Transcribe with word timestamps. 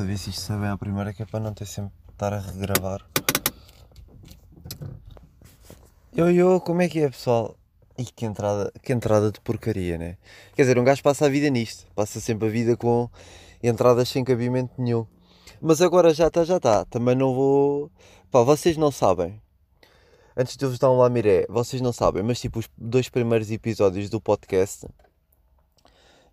a 0.00 0.04
ver 0.04 0.16
se 0.16 0.30
isto 0.30 0.40
sai 0.40 0.58
bem 0.58 0.68
à 0.68 0.78
primeira, 0.78 1.12
que 1.12 1.22
é 1.22 1.26
para 1.26 1.40
não 1.40 1.52
ter 1.52 1.66
sempre 1.66 1.92
estar 2.10 2.32
a 2.32 2.38
regravar. 2.38 3.04
Yo, 6.16 6.30
yo, 6.30 6.60
como 6.60 6.80
é 6.80 6.88
que 6.88 7.00
é, 7.00 7.10
pessoal? 7.10 7.54
Ih, 7.98 8.06
que 8.06 8.24
entrada, 8.24 8.72
que 8.82 8.92
entrada 8.92 9.30
de 9.30 9.38
porcaria, 9.40 9.98
né? 9.98 10.16
Quer 10.56 10.62
dizer, 10.62 10.78
um 10.78 10.84
gajo 10.84 11.02
passa 11.02 11.26
a 11.26 11.28
vida 11.28 11.50
nisto, 11.50 11.86
passa 11.94 12.18
sempre 12.18 12.48
a 12.48 12.50
vida 12.50 12.76
com 12.76 13.10
entradas 13.62 14.08
sem 14.08 14.24
cabimento 14.24 14.72
nenhum. 14.78 15.06
Mas 15.60 15.82
agora 15.82 16.14
já 16.14 16.28
está, 16.28 16.44
já 16.44 16.56
está. 16.56 16.86
Também 16.86 17.14
não 17.14 17.34
vou. 17.34 17.90
Pá, 18.30 18.42
vocês 18.42 18.78
não 18.78 18.90
sabem. 18.90 19.40
Antes 20.34 20.56
de 20.56 20.64
eu 20.64 20.70
vos 20.70 20.78
dar 20.78 20.90
um 20.90 20.96
lamiré, 20.96 21.46
vocês 21.48 21.82
não 21.82 21.92
sabem, 21.92 22.22
mas 22.22 22.40
tipo, 22.40 22.60
os 22.60 22.68
dois 22.78 23.10
primeiros 23.10 23.50
episódios 23.50 24.08
do 24.08 24.20
podcast 24.20 24.86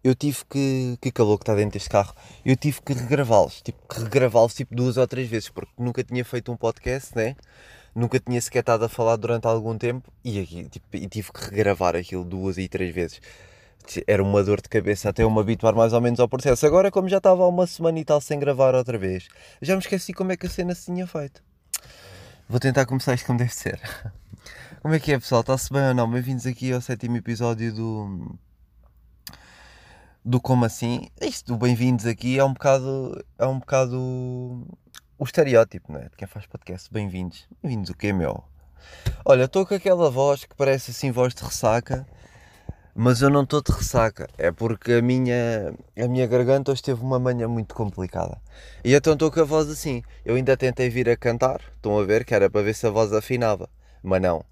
eu 0.08 0.16
tive 0.16 0.40
que. 0.50 0.98
Que 1.02 1.12
calor 1.12 1.38
que 1.38 1.44
está 1.44 1.54
dentro 1.54 1.74
deste 1.74 1.90
carro. 1.90 2.16
Eu 2.46 2.56
tive 2.56 2.82
que 2.82 2.94
regravá-los. 2.94 3.62
Tipo, 3.62 3.80
que 3.88 4.02
regravá-los 4.02 4.54
tipo 4.54 4.74
duas 4.74 4.96
ou 4.96 5.06
três 5.06 5.28
vezes, 5.28 5.50
porque 5.50 5.72
nunca 5.78 6.04
tinha 6.04 6.24
feito 6.24 6.52
um 6.52 6.56
podcast, 6.56 7.16
né? 7.16 7.36
Nunca 7.94 8.20
tinha 8.20 8.40
sequer 8.40 8.60
estado 8.60 8.86
a 8.86 8.90
falar 8.90 9.18
durante 9.18 9.48
algum 9.48 9.78
tempo 9.78 10.12
e, 10.24 10.40
aqui, 10.40 10.70
tipo, 10.70 10.86
e 10.94 11.08
tive 11.08 11.32
que 11.34 11.46
regravar 11.46 11.96
aquilo 11.96 12.24
duas 12.24 12.58
e 12.58 12.68
três 12.68 12.94
vezes. 12.94 13.20
Era 14.06 14.24
uma 14.24 14.44
dor 14.44 14.62
de 14.62 14.70
cabeça 14.70 15.10
até 15.10 15.24
eu 15.24 15.32
me 15.32 15.40
habituar 15.40 15.74
mais 15.74 15.94
ou 15.94 16.00
menos 16.00 16.20
ao 16.20 16.30
processo. 16.30 16.66
Agora, 16.66 16.92
como 16.92 17.10
já 17.10 17.18
estava 17.18 17.44
há 17.44 17.48
uma 17.48 17.66
semana 17.68 18.00
e 18.00 18.06
tal 18.06 18.22
sem 18.22 18.40
gravar 18.40 18.76
outra 18.76 18.98
vez, 18.98 19.28
já 19.62 19.76
me 19.76 19.82
esqueci 19.82 20.14
como 20.14 20.32
é 20.32 20.38
que 20.38 20.46
a 20.46 20.50
cena 20.50 20.76
se 20.76 20.86
tinha 20.86 21.08
feito. 21.08 21.42
Vou 22.48 22.60
tentar 22.60 22.86
começar 22.86 23.14
isto 23.14 23.26
como 23.26 23.40
deve 23.40 23.54
ser. 23.54 23.80
Como 24.80 24.94
é 24.94 25.00
que 25.00 25.12
é, 25.12 25.20
pessoal? 25.20 25.42
Está-se 25.42 25.74
bem 25.74 25.88
ou 25.88 25.94
não? 25.94 26.10
Bem-vindos 26.10 26.46
aqui 26.46 26.72
ao 26.72 26.80
sétimo 26.80 27.18
episódio 27.18 27.74
do 27.74 28.38
do 30.28 30.42
como 30.42 30.66
assim, 30.66 31.08
isto 31.22 31.54
do 31.54 31.58
bem-vindos 31.58 32.06
aqui 32.06 32.38
é 32.38 32.44
um 32.44 32.52
bocado, 32.52 33.26
é 33.40 33.46
um 33.46 33.60
bocado 33.60 33.98
o 35.18 35.24
estereótipo, 35.24 35.94
não 35.94 36.02
é? 36.02 36.10
De 36.10 36.18
quem 36.18 36.28
faz 36.28 36.46
podcast, 36.46 36.92
bem-vindos. 36.92 37.48
Bem-vindos 37.64 37.90
o 37.90 37.96
quê, 37.96 38.12
meu? 38.12 38.44
Olha, 39.24 39.46
estou 39.46 39.66
com 39.66 39.74
aquela 39.74 40.12
voz 40.12 40.44
que 40.44 40.54
parece 40.54 40.92
assim 40.92 41.12
voz 41.12 41.34
de 41.34 41.42
ressaca, 41.42 42.06
mas 42.94 43.22
eu 43.22 43.30
não 43.30 43.44
estou 43.44 43.62
de 43.62 43.72
ressaca, 43.72 44.28
é 44.38 44.52
porque 44.52 44.96
a 44.96 45.02
minha, 45.02 45.74
a 45.98 46.08
minha 46.10 46.28
garganta 46.28 46.74
hoje 46.74 46.84
teve 46.84 47.02
uma 47.02 47.18
manhã 47.18 47.48
muito 47.48 47.74
complicada. 47.74 48.38
E 48.84 48.94
então 48.94 49.14
estou 49.14 49.32
com 49.32 49.40
a 49.40 49.46
voz 49.46 49.70
assim. 49.70 50.04
Eu 50.26 50.36
ainda 50.36 50.58
tentei 50.58 50.90
vir 50.90 51.10
a 51.10 51.16
cantar, 51.16 51.62
estão 51.78 51.98
a 51.98 52.04
ver, 52.04 52.26
que 52.26 52.36
era 52.36 52.50
para 52.50 52.64
ver 52.64 52.76
se 52.76 52.86
a 52.86 52.90
voz 52.90 53.14
afinava, 53.14 53.70
mas 54.04 54.22
não. 54.22 54.44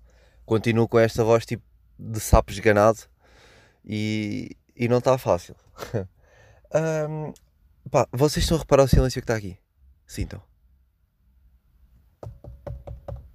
Continuo 0.46 0.88
com 0.88 0.98
esta 0.98 1.22
voz 1.22 1.46
tipo 1.46 1.66
de 2.00 2.22
sapo 2.22 2.54
esganado 2.54 3.00
e, 3.84 4.56
e 4.74 4.88
não 4.88 5.00
está 5.00 5.18
fácil. 5.18 5.54
um, 7.10 7.34
pá, 7.90 8.08
vocês 8.12 8.44
estão 8.44 8.58
a 8.58 8.60
reparar 8.60 8.84
o 8.84 8.88
silêncio 8.88 9.22
que 9.22 9.24
está 9.24 9.36
aqui? 9.36 9.58
Sintam. 10.06 10.42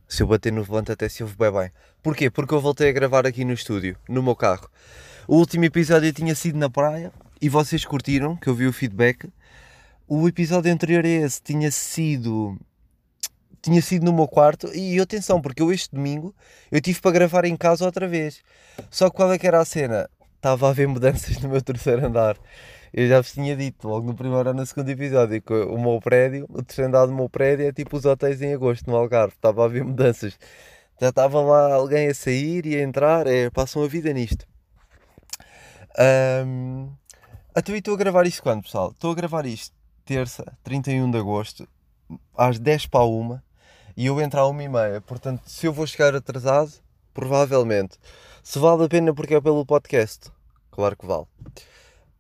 Se 0.09 0.23
eu 0.23 0.27
bater 0.27 0.53
no 0.53 0.65
volante 0.65 0.91
até 0.91 1.09
se 1.09 1.23
ouve 1.23 1.37
bem 1.37 1.53
bem. 1.53 1.71
Porquê? 2.03 2.31
Porque 2.31 2.53
eu 2.53 2.61
voltei 2.61 2.89
a 2.89 2.93
gravar 2.93 3.27
aqui 3.27 3.45
no 3.45 3.53
estúdio, 3.53 3.97
no 4.09 4.23
meu 4.23 4.35
carro. 4.35 4.69
O 5.29 5.37
último 5.37 5.65
episódio 5.65 6.13
tinha 6.13 6.35
sido 6.35 6.59
na 6.59 6.69
praia 6.69 7.13
e 7.41 7.49
vocês 7.49 7.85
curtiram, 7.85 8.37
que 8.37 8.49
eu 8.49 8.55
vi 8.55 8.67
o 8.67 8.73
feedback. 8.73 9.31
O 10.09 10.27
episódio 10.27 10.73
anterior 10.73 11.05
a 11.05 11.09
esse 11.09 11.41
tinha 11.41 11.71
sido 11.71 12.59
tinha 13.63 13.83
sido 13.83 14.05
no 14.05 14.13
meu 14.13 14.27
quarto 14.27 14.75
e 14.75 14.99
atenção, 14.99 15.41
porque 15.41 15.63
eu 15.63 15.71
este 15.71 15.95
domingo 15.95 16.35
eu 16.73 16.81
tive 16.81 17.01
para 17.01 17.11
gravar 17.13 17.45
em 17.45 17.57
casa 17.57 17.85
outra 17.85 18.09
vez. 18.09 18.43
Só 18.91 19.09
que 19.11 19.17
qual 19.17 19.33
é 19.33 19.39
que 19.39 19.47
era 19.47 19.61
a 19.61 19.65
cena? 19.65 20.09
Estava 20.41 20.67
a 20.67 20.71
haver 20.71 20.89
mudanças 20.89 21.39
no 21.39 21.49
meu 21.49 21.63
terceiro 21.63 22.07
andar. 22.07 22.37
Eu 22.93 23.09
já 23.09 23.21
vos 23.21 23.33
tinha 23.33 23.55
dito 23.55 23.87
logo 23.87 24.07
no 24.07 24.15
primeiro 24.15 24.49
ou 24.49 24.55
no 24.55 24.67
segundo 24.67 24.89
episódio 24.89 25.41
que 25.41 25.53
o 25.53 25.79
meu 25.79 26.01
prédio, 26.01 26.47
o 26.49 26.63
terceiro 26.63 26.89
andar 26.89 27.07
do 27.07 27.13
meu 27.13 27.29
prédio 27.29 27.69
é 27.69 27.73
tipo 27.73 27.97
os 27.97 28.05
hotéis 28.05 28.43
em 28.43 28.53
agosto 28.53 28.91
no 28.91 28.97
Algarve. 28.97 29.35
Estava 29.35 29.63
a 29.63 29.67
haver 29.67 29.85
mudanças. 29.85 30.39
Já 31.01 31.11
estava 31.11 31.41
lá 31.41 31.75
alguém 31.75 32.09
a 32.09 32.15
sair 32.15 32.67
e 32.67 32.77
a 32.77 32.83
entrar. 32.83 33.27
É, 33.27 33.49
passam 33.51 33.85
a 33.85 33.87
vida 33.87 34.13
nisto. 34.13 34.47
Um, 36.47 36.91
então, 37.57 37.77
estou 37.77 37.95
a 37.95 37.97
gravar 37.97 38.27
isto 38.27 38.43
quando, 38.43 38.63
pessoal? 38.63 38.91
Estou 38.91 39.13
a 39.13 39.15
gravar 39.15 39.47
isto 39.47 39.75
terça, 40.11 40.45
31 40.65 41.09
de 41.09 41.19
agosto, 41.19 41.69
às 42.37 42.59
10 42.59 42.87
para 42.87 43.05
1 43.05 43.41
e 43.97 44.07
eu 44.07 44.21
entro 44.21 44.41
à 44.41 44.49
1 44.49 44.63
e 44.63 44.69
meia. 44.69 45.01
Portanto, 45.01 45.43
se 45.47 45.67
eu 45.67 45.73
vou 45.73 45.87
chegar 45.87 46.17
atrasado, 46.17 46.73
provavelmente. 47.13 47.99
Se 48.43 48.59
vale 48.59 48.85
a 48.85 48.89
pena 48.89 49.15
porque 49.15 49.35
é 49.35 49.41
pelo 49.41 49.65
podcast. 49.67 50.31
Claro 50.71 50.97
que 50.97 51.07
vale. 51.07 51.27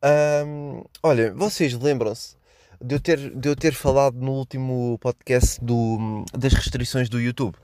Um, 0.03 0.83
olha, 1.03 1.33
vocês 1.35 1.75
lembram-se 1.75 2.37
de, 2.81 2.95
eu 2.95 3.01
ter, 3.01 3.35
de 3.35 3.49
eu 3.49 3.57
ter 3.57 3.73
falado 3.73 4.17
no 4.17 4.33
último 4.33 4.99
podcast 4.99 5.63
do, 5.63 6.25
das 6.33 6.53
restrições 6.53 7.09
do 7.09 7.21
YouTube? 7.21 7.57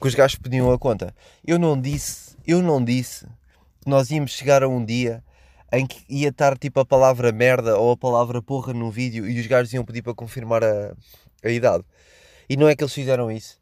Que 0.00 0.06
os 0.06 0.14
gajos 0.14 0.38
pediam 0.38 0.72
a 0.72 0.78
conta. 0.78 1.14
Eu 1.44 1.58
não 1.58 1.80
disse, 1.80 2.36
eu 2.46 2.62
não 2.62 2.82
disse 2.82 3.26
que 3.80 3.88
nós 3.88 4.10
íamos 4.10 4.32
chegar 4.32 4.62
a 4.62 4.68
um 4.68 4.84
dia 4.84 5.22
em 5.72 5.86
que 5.86 6.04
ia 6.08 6.30
estar 6.30 6.58
tipo 6.58 6.80
a 6.80 6.84
palavra 6.84 7.30
merda 7.32 7.78
ou 7.78 7.92
a 7.92 7.96
palavra 7.96 8.42
porra 8.42 8.72
no 8.72 8.90
vídeo 8.90 9.28
e 9.28 9.38
os 9.38 9.46
gajos 9.46 9.72
iam 9.72 9.84
pedir 9.84 10.02
para 10.02 10.14
confirmar 10.14 10.64
a, 10.64 10.94
a 11.44 11.50
idade. 11.50 11.84
E 12.48 12.56
não 12.56 12.68
é 12.68 12.74
que 12.74 12.82
eles 12.82 12.94
fizeram 12.94 13.30
isso. 13.30 13.59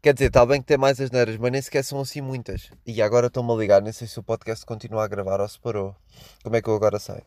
Quer 0.00 0.14
dizer, 0.14 0.26
está 0.26 0.46
bem 0.46 0.60
que 0.60 0.66
tem 0.66 0.78
mais 0.78 1.00
as 1.00 1.10
neiras, 1.10 1.36
mas 1.36 1.50
nem 1.50 1.60
sequer 1.60 1.82
são 1.82 2.00
assim 2.00 2.20
muitas. 2.20 2.70
E 2.86 3.02
agora 3.02 3.26
estou-me 3.26 3.52
a 3.52 3.56
ligar, 3.56 3.82
nem 3.82 3.92
sei 3.92 4.06
se 4.06 4.18
o 4.18 4.22
podcast 4.22 4.64
continua 4.64 5.04
a 5.04 5.08
gravar 5.08 5.40
ou 5.40 5.48
se 5.48 5.58
parou. 5.58 5.96
Como 6.42 6.54
é 6.54 6.62
que 6.62 6.68
eu 6.68 6.76
agora 6.76 7.00
sei? 7.00 7.20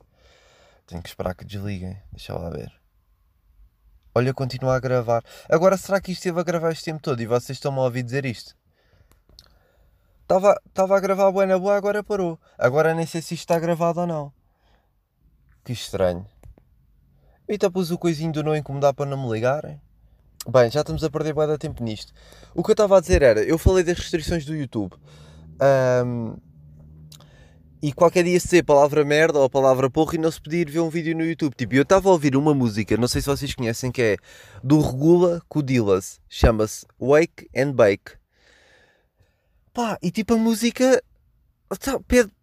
Tenho 0.88 1.02
que 1.02 1.10
esperar 1.10 1.36
que 1.36 1.44
desliguem. 1.44 2.02
Deixa 2.12 2.34
lá 2.34 2.50
ver. 2.50 2.72
Olha, 4.16 4.34
continua 4.34 4.76
a 4.76 4.80
gravar. 4.80 5.22
Agora, 5.50 5.76
será 5.76 6.00
que 6.00 6.14
isto 6.14 6.20
esteve 6.20 6.40
a 6.40 6.44
gravar 6.44 6.72
este 6.72 6.86
tempo 6.86 7.02
todo 7.02 7.22
e 7.22 7.26
vocês 7.26 7.58
estão-me 7.58 7.80
a 7.80 7.84
ouvir 7.84 8.04
dizer 8.04 8.26
isto? 8.26 8.56
Estava 10.22 10.96
a 10.96 11.00
gravar 11.02 11.30
boa 11.30 11.46
na 11.46 11.60
boa, 11.60 11.76
agora 11.76 12.02
parou. 12.02 12.40
Agora 12.58 12.94
nem 12.94 13.06
sei 13.06 13.22
se 13.22 13.34
isto 13.34 13.44
está 13.44 13.60
gravado 13.60 14.00
ou 14.00 14.08
não. 14.08 14.34
Que 15.64 15.74
estranho. 15.74 16.26
Eita, 17.48 17.70
pus 17.70 17.92
o 17.92 17.98
coisinho 17.98 18.32
do 18.32 18.44
não 18.44 18.56
incomodar 18.56 18.94
para 18.94 19.10
não 19.10 19.22
me 19.22 19.34
ligarem. 19.34 19.82
Bem, 20.50 20.72
já 20.72 20.82
estamos 20.82 21.04
a 21.04 21.10
perder 21.10 21.36
bem 21.36 21.58
tempo 21.58 21.84
nisto. 21.84 22.12
O 22.56 22.64
que 22.64 22.72
eu 22.72 22.74
estava 22.74 22.98
a 22.98 23.00
dizer 23.00 23.22
era, 23.22 23.44
eu 23.44 23.58
falei 23.60 23.84
das 23.84 23.98
restrições 23.98 24.44
do 24.44 24.56
YouTube. 24.56 24.96
Um, 26.06 26.36
e 27.82 27.94
qualquer 27.94 28.24
dia 28.24 28.40
se 28.40 28.62
palavra 28.64 29.06
merda 29.06 29.40
ou 29.40 29.50
palavra 29.50 29.90
porra 29.90 30.16
e 30.16 30.18
não 30.18 30.32
se 30.32 30.42
pedir 30.42 30.70
ver 30.70 30.80
um 30.80 30.90
vídeo 30.90 31.16
no 31.16 31.24
YouTube. 31.24 31.54
Tipo, 31.56 31.76
eu 31.76 31.84
estava 31.84 32.10
a 32.10 32.12
ouvir 32.12 32.36
uma 32.36 32.54
música, 32.54 32.98
não 32.98 33.08
sei 33.08 33.22
se 33.22 33.28
vocês 33.28 33.54
conhecem, 33.54 33.92
que 33.92 34.02
é 34.02 34.18
do 34.64 34.80
Regula 34.80 35.42
com 35.48 35.62
Chama-se 36.28 36.86
Wake 37.00 37.48
and 37.56 37.74
Bake. 37.74 38.14
Pá, 39.74 39.98
e 40.02 40.12
tipo 40.12 40.34
a 40.34 40.38
música 40.38 41.02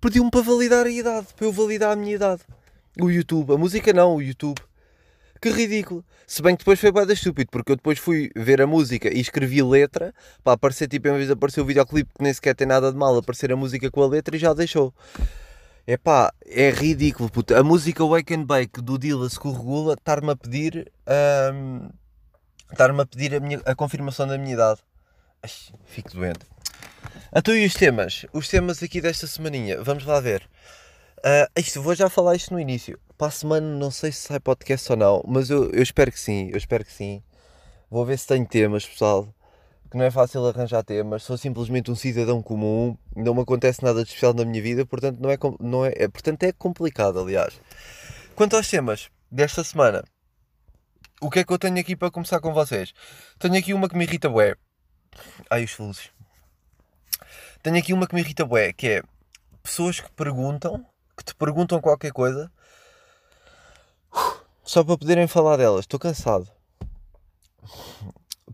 pediu-me 0.01 0.31
para 0.31 0.41
validar 0.41 0.87
a 0.87 0.91
idade, 0.91 1.27
para 1.37 1.47
eu 1.47 1.53
validar 1.53 1.93
a 1.93 1.97
minha 1.97 2.15
idade. 2.15 2.43
O 3.01 3.11
YouTube, 3.11 3.55
a 3.55 3.59
música 3.59 3.93
não, 3.93 4.17
o 4.17 4.23
YouTube. 4.23 4.61
Que 5.41 5.51
ridículo. 5.51 6.05
Se 6.27 6.43
bem 6.43 6.57
que 6.57 6.61
depois 6.61 6.81
foi 6.81 6.91
bada 6.91 7.13
estúpido, 7.13 7.51
porque 7.51 7.73
eu 7.73 7.77
depois 7.77 7.99
fui 7.99 8.31
ver 8.35 8.61
a 8.61 8.67
música 8.67 9.09
e 9.13 9.21
escrevi 9.21 9.63
letra 9.63 10.13
para 10.43 10.55
aparecer, 10.55 10.89
tipo, 10.89 11.09
em 11.09 11.15
vez 11.15 11.27
de 11.27 11.33
aparecer 11.33 11.61
o 11.61 11.65
videoclipe, 11.65 12.11
que 12.17 12.23
nem 12.23 12.33
sequer 12.33 12.55
tem 12.55 12.67
nada 12.67 12.91
de 12.91 12.99
mal, 12.99 13.17
aparecer 13.17 13.53
a 13.53 13.57
música 13.57 13.91
com 13.91 14.03
a 14.03 14.09
letra 14.09 14.35
e 14.37 14.39
já 14.39 14.53
deixou. 14.53 14.93
É 15.87 15.97
pá, 15.97 16.33
é 16.45 16.71
ridículo. 16.71 17.31
A 17.57 17.63
música 17.63 18.05
Wake 18.05 18.35
and 18.35 18.45
Bake 18.45 18.83
do 18.83 18.95
o 18.95 19.53
Regula 19.53 19.95
estar-me 19.95 20.31
a 20.31 20.37
pedir. 20.37 20.93
Estar-me 22.71 23.01
a 23.01 23.07
pedir 23.07 23.35
a, 23.35 23.41
minha, 23.41 23.63
a 23.65 23.75
confirmação 23.75 24.27
da 24.27 24.37
minha 24.37 24.53
idade. 24.53 24.81
Ai, 25.43 25.51
fico 25.87 26.13
doente. 26.13 26.41
Então 27.35 27.55
e 27.55 27.65
os 27.65 27.75
temas? 27.75 28.27
Os 28.33 28.49
temas 28.49 28.83
aqui 28.83 29.01
desta 29.01 29.27
semaninha, 29.27 29.83
vamos 29.83 30.05
lá 30.05 30.21
ver. 30.21 30.49
Uh, 31.19 31.61
isto, 31.61 31.81
vou 31.81 31.95
já 31.95 32.09
falar 32.09 32.37
isto 32.37 32.53
no 32.53 32.61
início. 32.61 32.99
Para 33.19 33.27
a 33.27 33.31
semana 33.33 33.67
não 33.67 33.91
sei 33.91 34.13
se 34.13 34.29
sai 34.29 34.39
podcast 34.39 34.93
ou 34.93 34.97
não, 34.97 35.25
mas 35.27 35.51
eu, 35.51 35.73
eu 35.73 35.83
espero 35.83 36.13
que 36.13 36.21
sim, 36.21 36.51
eu 36.53 36.57
espero 36.57 36.85
que 36.85 36.93
sim. 36.93 37.21
Vou 37.91 38.07
ver 38.07 38.17
se 38.17 38.29
tenho 38.29 38.47
temas, 38.47 38.87
pessoal. 38.87 39.35
Que 39.91 39.97
não 39.97 40.05
é 40.05 40.11
fácil 40.11 40.47
arranjar 40.47 40.85
temas, 40.85 41.25
sou 41.25 41.37
simplesmente 41.37 41.91
um 41.91 41.97
cidadão 41.97 42.41
comum, 42.41 42.97
não 43.17 43.35
me 43.35 43.41
acontece 43.41 43.83
nada 43.83 44.05
de 44.05 44.11
especial 44.11 44.35
na 44.35 44.45
minha 44.45 44.63
vida, 44.63 44.87
portanto 44.87 45.19
não 45.19 45.31
é, 45.31 45.37
não 45.59 45.85
é, 45.85 45.95
é 45.97 46.07
portanto 46.07 46.45
é 46.45 46.53
complicado, 46.53 47.19
aliás. 47.19 47.61
Quanto 48.37 48.55
aos 48.55 48.71
temas 48.71 49.11
desta 49.29 49.65
semana, 49.65 50.05
o 51.21 51.29
que 51.29 51.41
é 51.41 51.45
que 51.45 51.53
eu 51.53 51.59
tenho 51.59 51.81
aqui 51.81 51.97
para 51.97 52.13
começar 52.13 52.39
com 52.39 52.53
vocês? 52.53 52.93
Tenho 53.41 53.57
aqui 53.57 53.75
uma 53.75 53.89
que 53.89 53.97
me 53.97 54.05
irrita 54.05 54.29
bué. 54.29 54.55
Ai, 55.51 55.65
os 55.65 55.77
luzes. 55.77 56.11
Tenho 57.65 57.79
aqui 57.79 57.93
uma 57.93 58.07
que 58.07 58.15
me 58.15 58.21
irrita 58.21 58.45
bué, 58.45 58.73
que 58.73 58.87
é 58.87 59.03
pessoas 59.61 59.99
que 59.99 60.13
perguntam 60.13 60.87
que 61.17 61.25
te 61.25 61.35
perguntam 61.35 61.81
qualquer 61.81 62.13
coisa 62.13 62.49
só 64.65 64.85
para 64.85 64.99
poderem 64.99 65.27
falar 65.27 65.57
delas. 65.57 65.81
Estou 65.81 65.99
cansado. 65.99 66.49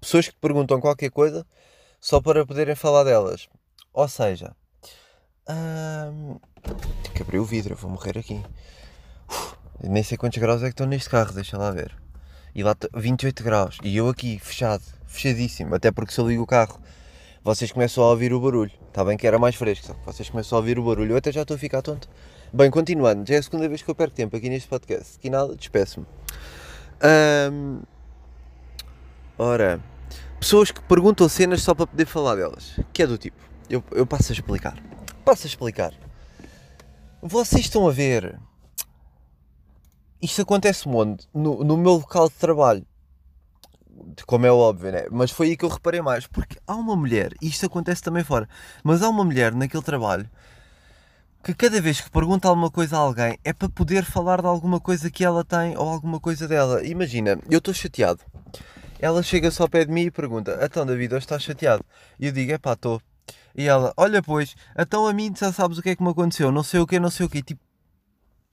Pessoas 0.00 0.28
que 0.28 0.36
perguntam 0.36 0.80
qualquer 0.80 1.10
coisa 1.10 1.46
só 2.00 2.20
para 2.20 2.44
poderem 2.46 2.74
falar 2.74 3.04
delas. 3.04 3.48
Ou 3.92 4.08
seja, 4.08 4.54
hum, 5.48 6.38
que 7.14 7.22
abrir 7.22 7.38
o 7.38 7.44
vidro, 7.44 7.76
vou 7.76 7.90
morrer 7.90 8.18
aqui. 8.18 8.42
nem 9.82 10.02
sei 10.02 10.18
quantos 10.18 10.38
graus 10.38 10.62
é 10.62 10.66
que 10.66 10.72
estão 10.72 10.86
neste 10.86 11.08
carro, 11.08 11.32
deixa 11.32 11.56
lá 11.56 11.70
ver. 11.70 11.96
E 12.54 12.62
lá 12.62 12.76
28 12.94 13.42
graus. 13.42 13.78
E 13.82 13.96
eu 13.96 14.08
aqui, 14.08 14.38
fechado, 14.38 14.84
fechadíssimo. 15.06 15.74
Até 15.74 15.90
porque 15.90 16.12
se 16.12 16.20
eu 16.20 16.28
ligo 16.28 16.42
o 16.42 16.46
carro, 16.46 16.80
vocês 17.42 17.72
começam 17.72 18.04
a 18.04 18.10
ouvir 18.10 18.32
o 18.32 18.40
barulho. 18.40 18.72
Está 18.88 19.04
bem 19.04 19.16
que 19.16 19.26
era 19.26 19.38
mais 19.38 19.54
fresco, 19.54 19.86
só 19.86 19.94
que 19.94 20.04
vocês 20.06 20.30
começam 20.30 20.56
a 20.56 20.60
ouvir 20.60 20.78
o 20.78 20.84
barulho. 20.84 21.12
Eu 21.12 21.16
até 21.16 21.32
já 21.32 21.42
estou 21.42 21.56
a 21.56 21.58
ficar 21.58 21.82
tonto. 21.82 22.08
Bem, 22.54 22.70
continuando, 22.70 23.26
já 23.26 23.34
é 23.34 23.38
a 23.38 23.42
segunda 23.42 23.68
vez 23.68 23.82
que 23.82 23.90
eu 23.90 23.96
perco 23.96 24.14
tempo 24.14 24.36
aqui 24.36 24.48
neste 24.48 24.68
podcast. 24.68 25.16
Aqui 25.18 25.28
nada, 25.28 25.56
despeço-me. 25.56 26.06
Um, 27.50 27.82
ora, 29.36 29.82
pessoas 30.38 30.70
que 30.70 30.80
perguntam 30.82 31.28
cenas 31.28 31.62
só 31.62 31.74
para 31.74 31.88
poder 31.88 32.06
falar 32.06 32.36
delas. 32.36 32.78
Que 32.92 33.02
é 33.02 33.08
do 33.08 33.18
tipo, 33.18 33.36
eu, 33.68 33.82
eu 33.90 34.06
passo 34.06 34.30
a 34.30 34.34
explicar. 34.34 34.80
Passo 35.24 35.48
a 35.48 35.48
explicar. 35.48 35.92
Vocês 37.20 37.64
estão 37.64 37.88
a 37.88 37.90
ver. 37.90 38.38
Isto 40.22 40.42
acontece 40.42 40.88
onde? 40.88 41.26
No, 41.34 41.64
no 41.64 41.76
meu 41.76 41.94
local 41.94 42.28
de 42.28 42.36
trabalho. 42.36 42.86
Como 44.28 44.46
é 44.46 44.52
óbvio, 44.52 44.92
né? 44.92 45.06
Mas 45.10 45.32
foi 45.32 45.48
aí 45.48 45.56
que 45.56 45.64
eu 45.64 45.68
reparei 45.68 46.00
mais. 46.00 46.28
Porque 46.28 46.56
há 46.68 46.76
uma 46.76 46.94
mulher, 46.94 47.34
e 47.42 47.48
isto 47.48 47.66
acontece 47.66 48.00
também 48.00 48.22
fora, 48.22 48.48
mas 48.84 49.02
há 49.02 49.08
uma 49.08 49.24
mulher 49.24 49.52
naquele 49.52 49.82
trabalho 49.82 50.30
que 51.44 51.52
cada 51.52 51.78
vez 51.78 52.00
que 52.00 52.10
pergunta 52.10 52.48
alguma 52.48 52.70
coisa 52.70 52.96
a 52.96 53.00
alguém 53.00 53.38
é 53.44 53.52
para 53.52 53.68
poder 53.68 54.02
falar 54.02 54.40
de 54.40 54.46
alguma 54.46 54.80
coisa 54.80 55.10
que 55.10 55.22
ela 55.22 55.44
tem 55.44 55.76
ou 55.76 55.86
alguma 55.86 56.18
coisa 56.18 56.48
dela. 56.48 56.82
Imagina, 56.86 57.38
eu 57.50 57.58
estou 57.58 57.74
chateado. 57.74 58.20
Ela 58.98 59.22
chega 59.22 59.50
só 59.50 59.64
ao 59.64 59.68
pé 59.68 59.84
de 59.84 59.92
mim 59.92 60.04
e 60.06 60.10
pergunta: 60.10 60.58
Então, 60.62 60.86
David, 60.86 61.12
hoje 61.12 61.26
estás 61.26 61.42
chateado? 61.42 61.84
E 62.18 62.26
eu 62.26 62.32
digo: 62.32 62.50
É 62.50 62.56
pá, 62.56 62.72
estou. 62.72 63.00
E 63.54 63.68
ela: 63.68 63.92
Olha, 63.94 64.22
pois, 64.22 64.56
então 64.78 65.06
a 65.06 65.12
mim 65.12 65.34
já 65.38 65.52
sabes 65.52 65.76
o 65.76 65.82
que 65.82 65.90
é 65.90 65.96
que 65.96 66.02
me 66.02 66.08
aconteceu, 66.08 66.50
não 66.50 66.62
sei 66.62 66.80
o 66.80 66.86
que, 66.86 66.98
não 66.98 67.10
sei 67.10 67.26
o 67.26 67.28
que. 67.28 67.42
Tipo, 67.42 67.60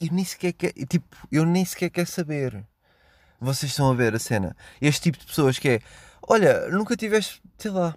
eu 0.01 0.09
nem 0.11 0.25
sequer 0.25 0.51
quero, 0.51 0.85
tipo, 0.85 1.15
eu 1.31 1.45
nem 1.45 1.63
sequer 1.63 1.89
quero 1.89 2.07
saber. 2.07 2.61
Vocês 3.39 3.71
estão 3.71 3.89
a 3.89 3.93
ver 3.95 4.13
a 4.13 4.19
cena. 4.19 4.53
Este 4.81 5.03
tipo 5.03 5.17
de 5.17 5.27
pessoas 5.27 5.57
que 5.57 5.69
é: 5.69 5.79
Olha, 6.27 6.67
nunca 6.67 6.97
tiveste, 6.97 7.41
sei 7.57 7.71
lá, 7.71 7.95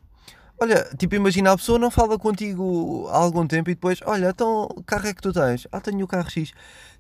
Olha, 0.59 0.89
tipo, 0.97 1.15
imagina, 1.15 1.53
a 1.53 1.57
pessoa 1.57 1.79
não 1.79 1.91
fala 1.91 2.19
contigo 2.19 3.09
há 3.11 3.17
algum 3.17 3.47
tempo 3.47 3.71
e 3.71 3.75
depois, 3.75 3.99
olha, 4.07 4.31
então, 4.31 4.69
carro 4.87 5.09
é 5.09 5.15
que 5.15 5.21
tu 5.21 5.33
tens? 5.33 5.67
Ah, 5.73 5.81
tenho 5.81 6.05
o 6.05 6.09
carro 6.09 6.31
X. 6.31 6.53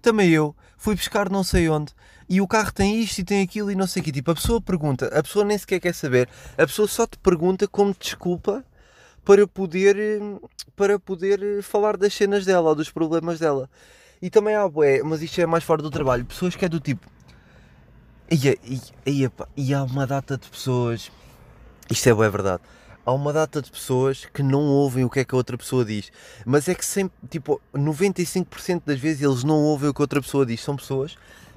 Também 0.02 0.30
eu, 0.30 0.54
fui 0.76 0.94
buscar 0.96 1.30
não 1.30 1.44
sei 1.44 1.68
onde, 1.68 1.92
e 2.28 2.40
o 2.40 2.48
carro 2.48 2.72
tem 2.72 3.00
isto 3.00 3.18
e 3.20 3.24
tem 3.24 3.42
aquilo 3.42 3.70
e 3.70 3.74
não 3.74 3.86
sei 3.86 4.02
o 4.02 4.04
quê. 4.04 4.12
Tipo, 4.12 4.32
a 4.32 4.34
pessoa 4.34 4.60
pergunta, 4.60 5.06
a 5.06 5.22
pessoa 5.22 5.44
nem 5.44 5.56
sequer 5.56 5.80
quer 5.80 5.94
saber, 5.94 6.28
a 6.58 6.66
pessoa 6.66 6.88
só 6.88 7.06
te 7.06 7.16
pergunta 7.18 7.68
como 7.68 7.94
desculpa 7.98 8.64
para 9.24 9.46
poder, 9.46 9.96
para 10.76 10.98
poder 10.98 11.62
falar 11.62 11.96
das 11.96 12.12
cenas 12.12 12.44
dela 12.44 12.70
ou 12.70 12.74
dos 12.74 12.90
problemas 12.90 13.38
dela. 13.38 13.70
E 14.20 14.30
também 14.30 14.54
há, 14.54 14.68
bué, 14.68 15.02
mas 15.02 15.22
isto 15.22 15.40
é 15.40 15.46
mais 15.46 15.64
fora 15.64 15.82
do 15.82 15.90
trabalho, 15.90 16.24
pessoas 16.24 16.56
que 16.56 16.64
é 16.64 16.68
do 16.68 16.80
tipo, 16.80 17.08
e, 18.30 18.48
e, 18.64 18.80
e, 19.24 19.30
e 19.56 19.74
há 19.74 19.82
uma 19.84 20.06
data 20.06 20.38
de 20.38 20.48
pessoas, 20.48 21.12
isto 21.90 22.08
é 22.08 22.14
bué 22.14 22.28
verdade, 22.28 22.62
há 23.04 23.12
uma 23.12 23.32
data 23.32 23.60
de 23.60 23.70
pessoas 23.70 24.24
que 24.32 24.42
não 24.42 24.60
ouvem 24.60 25.04
o 25.04 25.10
que 25.10 25.20
é 25.20 25.24
que 25.24 25.34
a 25.34 25.38
outra 25.38 25.58
pessoa 25.58 25.84
diz. 25.84 26.10
Mas 26.44 26.68
é 26.68 26.74
que 26.74 26.84
sempre, 26.84 27.16
tipo, 27.28 27.60
95% 27.74 28.82
das 28.86 28.98
vezes 28.98 29.22
eles 29.22 29.44
não 29.44 29.56
ouvem 29.56 29.90
o 29.90 29.94
que 29.94 30.00
a 30.00 30.04
outra 30.04 30.20
pessoa 30.20 30.46
diz. 30.46 30.60
São 30.60 30.76
pessoas 30.76 31.16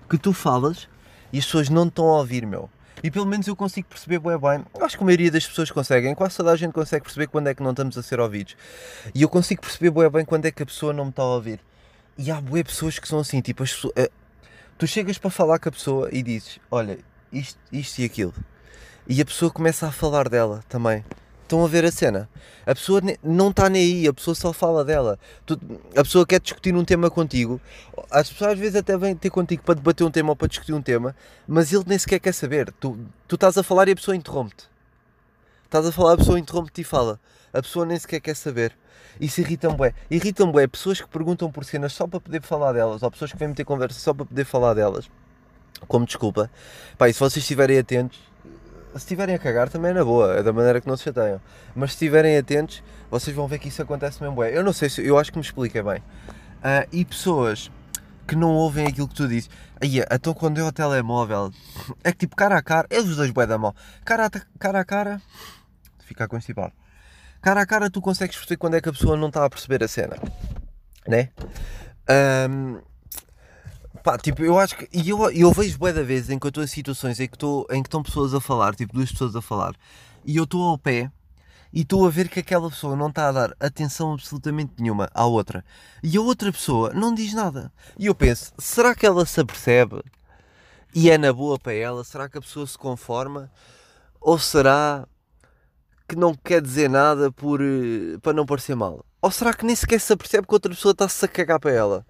que 0.09 0.17
tu 0.17 0.33
falas 0.33 0.87
e 1.31 1.39
as 1.39 1.45
pessoas 1.45 1.69
não 1.69 1.87
estão 1.87 2.05
a 2.05 2.17
ouvir, 2.17 2.45
meu. 2.45 2.69
E 3.03 3.11
pelo 3.11 3.25
menos 3.25 3.47
eu 3.47 3.55
consigo 3.55 3.87
perceber 3.87 4.19
bem 4.19 4.37
bem. 4.37 4.65
Acho 4.81 4.97
que 4.97 5.03
a 5.03 5.05
maioria 5.05 5.31
das 5.31 5.45
pessoas 5.45 5.69
conseguem. 5.69 6.15
Quase 6.15 6.37
toda 6.37 6.51
a 6.51 6.55
gente 6.55 6.73
consegue 6.73 7.03
perceber 7.03 7.27
quando 7.27 7.47
é 7.47 7.53
que 7.53 7.61
não 7.61 7.71
estamos 7.71 7.97
a 7.97 8.03
ser 8.03 8.19
ouvidos. 8.19 8.55
E 9.13 9.21
eu 9.21 9.29
consigo 9.29 9.61
perceber 9.61 9.91
bem 9.91 10.09
bem 10.09 10.25
quando 10.25 10.45
é 10.45 10.51
que 10.51 10.63
a 10.63 10.65
pessoa 10.65 10.91
não 10.93 11.05
me 11.05 11.09
está 11.11 11.21
a 11.21 11.27
ouvir. 11.27 11.59
E 12.17 12.31
há 12.31 12.41
boas 12.41 12.63
pessoas 12.63 12.97
que 12.97 13.07
são 13.07 13.19
assim, 13.19 13.41
tipo, 13.41 13.61
as 13.61 13.71
pessoas, 13.71 13.93
uh, 13.93 14.11
tu 14.77 14.87
chegas 14.87 15.19
para 15.19 15.29
falar 15.29 15.59
com 15.59 15.69
a 15.69 15.71
pessoa 15.71 16.09
e 16.11 16.23
dizes, 16.23 16.59
olha, 16.71 16.97
isto, 17.31 17.59
isto 17.71 17.99
e 17.99 18.05
aquilo. 18.05 18.33
E 19.07 19.21
a 19.21 19.25
pessoa 19.25 19.51
começa 19.51 19.87
a 19.87 19.91
falar 19.91 20.27
dela 20.27 20.63
também. 20.67 21.05
Estão 21.47 21.63
a 21.63 21.67
ver 21.69 21.85
a 21.85 21.91
cena? 21.91 22.29
A 22.65 22.75
pessoa 22.75 22.99
não 23.23 23.51
está 23.51 23.69
nem 23.69 23.81
aí, 23.81 24.05
a 24.05 24.13
pessoa 24.13 24.35
só 24.35 24.51
fala 24.51 24.83
dela. 24.83 25.17
Tu, 25.45 25.57
a 25.95 26.03
pessoa 26.03 26.27
quer 26.27 26.41
discutir 26.41 26.75
um 26.75 26.83
tema 26.83 27.09
contigo. 27.09 27.61
As 28.11 28.29
pessoas 28.29 28.51
às 28.51 28.59
vezes 28.59 28.75
até 28.75 28.97
vêm 28.97 29.15
ter 29.15 29.29
contigo 29.29 29.63
para 29.63 29.75
debater 29.75 30.05
um 30.05 30.11
tema 30.11 30.31
ou 30.31 30.35
para 30.35 30.49
discutir 30.49 30.73
um 30.73 30.81
tema, 30.81 31.15
mas 31.47 31.71
ele 31.71 31.85
nem 31.87 31.97
sequer 31.97 32.19
quer 32.19 32.33
saber. 32.33 32.69
Tu, 32.81 32.99
tu 33.29 33.35
estás 33.35 33.57
a 33.57 33.63
falar 33.63 33.87
e 33.87 33.93
a 33.93 33.95
pessoa 33.95 34.13
interrompe-te. 34.13 34.65
Estás 35.63 35.85
a 35.85 35.91
falar, 35.93 36.15
a 36.15 36.17
pessoa 36.17 36.37
interrompe-te 36.37 36.81
e 36.81 36.83
fala. 36.83 37.17
A 37.53 37.61
pessoa 37.61 37.85
nem 37.85 37.97
sequer 37.97 38.19
quer 38.19 38.35
saber. 38.35 38.77
Isso 39.17 39.39
irrita-me 39.39 39.77
bué. 39.77 39.93
Irritam-me 40.11 40.67
pessoas 40.67 40.99
que 40.99 41.07
perguntam 41.07 41.49
por 41.49 41.63
cenas 41.63 41.93
só 41.93 42.05
para 42.05 42.19
poder 42.19 42.41
falar 42.41 42.73
delas, 42.73 43.03
ou 43.03 43.09
pessoas 43.09 43.31
que 43.31 43.37
vêm 43.37 43.47
meter 43.47 43.63
conversa 43.63 43.97
só 43.97 44.13
para 44.13 44.25
poder 44.25 44.43
falar 44.43 44.73
delas. 44.73 45.09
Como 45.87 46.05
desculpa. 46.05 46.51
Pá, 46.97 47.07
e 47.07 47.13
se 47.13 47.19
vocês 47.21 47.37
estiverem 47.37 47.79
atentos, 47.79 48.19
se 48.97 49.05
estiverem 49.05 49.35
a 49.35 49.39
cagar 49.39 49.69
também 49.69 49.91
é 49.91 49.93
na 49.93 50.03
boa, 50.03 50.35
é 50.35 50.43
da 50.43 50.51
maneira 50.51 50.81
que 50.81 50.87
não 50.87 50.97
se 50.97 51.03
chateiam. 51.03 51.41
Mas 51.75 51.91
se 51.91 51.95
estiverem 51.95 52.37
atentos, 52.37 52.83
vocês 53.09 53.35
vão 53.35 53.47
ver 53.47 53.59
que 53.59 53.67
isso 53.67 53.81
acontece 53.81 54.21
mesmo 54.21 54.35
bem. 54.35 54.53
Eu 54.53 54.63
não 54.63 54.73
sei 54.73 54.89
se, 54.89 55.05
eu 55.05 55.17
acho 55.17 55.31
que 55.31 55.37
me 55.37 55.43
expliquei 55.43 55.81
bem. 55.81 55.97
Uh, 55.97 56.87
e 56.91 57.05
pessoas 57.05 57.71
que 58.27 58.35
não 58.35 58.53
ouvem 58.53 58.85
aquilo 58.85 59.07
que 59.07 59.15
tu 59.15 59.27
dizes. 59.27 59.49
Aí, 59.81 60.03
então 60.11 60.33
quando 60.33 60.57
eu 60.57 60.65
ao 60.65 60.71
telemóvel, 60.71 61.51
é 62.03 62.11
que 62.11 62.19
tipo 62.19 62.35
cara 62.35 62.57
a 62.57 62.61
cara, 62.61 62.87
é 62.89 62.99
os 62.99 63.15
dois 63.15 63.31
bué 63.31 63.45
da 63.45 63.57
mão. 63.57 63.73
Cara 64.03 64.25
a 64.25 64.29
cara, 64.59 64.79
a 64.79 64.85
cara 64.85 65.21
ficar 65.99 66.27
constipado. 66.27 66.73
Cara 67.41 67.61
a 67.61 67.65
cara 67.65 67.89
tu 67.89 68.01
consegues 68.01 68.35
perceber 68.35 68.57
quando 68.57 68.75
é 68.75 68.81
que 68.81 68.89
a 68.89 68.91
pessoa 68.91 69.15
não 69.15 69.27
está 69.27 69.45
a 69.45 69.49
perceber 69.49 69.83
a 69.83 69.87
cena, 69.87 70.17
né? 71.07 71.29
Um, 72.49 72.81
Pá, 74.07 74.17
tipo, 74.17 74.41
eu 74.41 74.57
acho 74.57 74.77
que. 74.77 74.87
E 74.93 75.09
eu, 75.09 75.29
eu 75.31 75.51
vejo 75.51 75.77
bué 75.77 75.91
da 75.91 76.01
vez 76.01 76.29
em 76.29 76.39
que 76.39 76.45
eu 76.45 76.47
estou 76.47 76.63
em 76.63 76.67
situações 76.67 77.19
em 77.19 77.27
que, 77.27 77.35
estou, 77.35 77.67
em 77.69 77.83
que 77.83 77.89
estão 77.89 78.01
pessoas 78.01 78.33
a 78.33 78.39
falar, 78.39 78.73
tipo, 78.73 78.93
duas 78.93 79.11
pessoas 79.11 79.35
a 79.35 79.41
falar, 79.41 79.75
e 80.23 80.37
eu 80.37 80.45
estou 80.45 80.63
ao 80.63 80.77
pé 80.77 81.11
e 81.73 81.81
estou 81.81 82.07
a 82.07 82.09
ver 82.09 82.29
que 82.29 82.39
aquela 82.39 82.69
pessoa 82.69 82.95
não 82.95 83.09
está 83.09 83.27
a 83.27 83.33
dar 83.33 83.53
atenção 83.59 84.13
absolutamente 84.13 84.75
nenhuma 84.79 85.09
à 85.13 85.25
outra. 85.25 85.61
E 86.01 86.15
a 86.15 86.21
outra 86.21 86.53
pessoa 86.53 86.93
não 86.93 87.13
diz 87.13 87.33
nada. 87.33 87.69
E 87.99 88.05
eu 88.05 88.15
penso, 88.15 88.53
será 88.57 88.95
que 88.95 89.05
ela 89.05 89.25
se 89.25 89.41
apercebe? 89.41 90.01
E 90.95 91.11
é 91.11 91.17
na 91.17 91.33
boa 91.33 91.59
para 91.59 91.73
ela? 91.73 92.01
Será 92.05 92.29
que 92.29 92.37
a 92.37 92.41
pessoa 92.41 92.65
se 92.65 92.77
conforma? 92.77 93.51
Ou 94.21 94.39
será 94.39 95.05
que 96.07 96.15
não 96.15 96.33
quer 96.33 96.61
dizer 96.61 96.89
nada 96.89 97.29
por, 97.29 97.59
eh, 97.59 98.17
para 98.21 98.31
não 98.31 98.45
parecer 98.45 98.73
mal? 98.73 99.05
Ou 99.21 99.31
será 99.31 99.53
que 99.53 99.65
nem 99.65 99.75
sequer 99.75 99.99
se 99.99 100.13
apercebe 100.13 100.47
que 100.47 100.53
outra 100.53 100.73
pessoa 100.73 100.93
está-se 100.93 101.25
a 101.25 101.27
cagar 101.27 101.59
para 101.59 101.71
ela? 101.71 102.05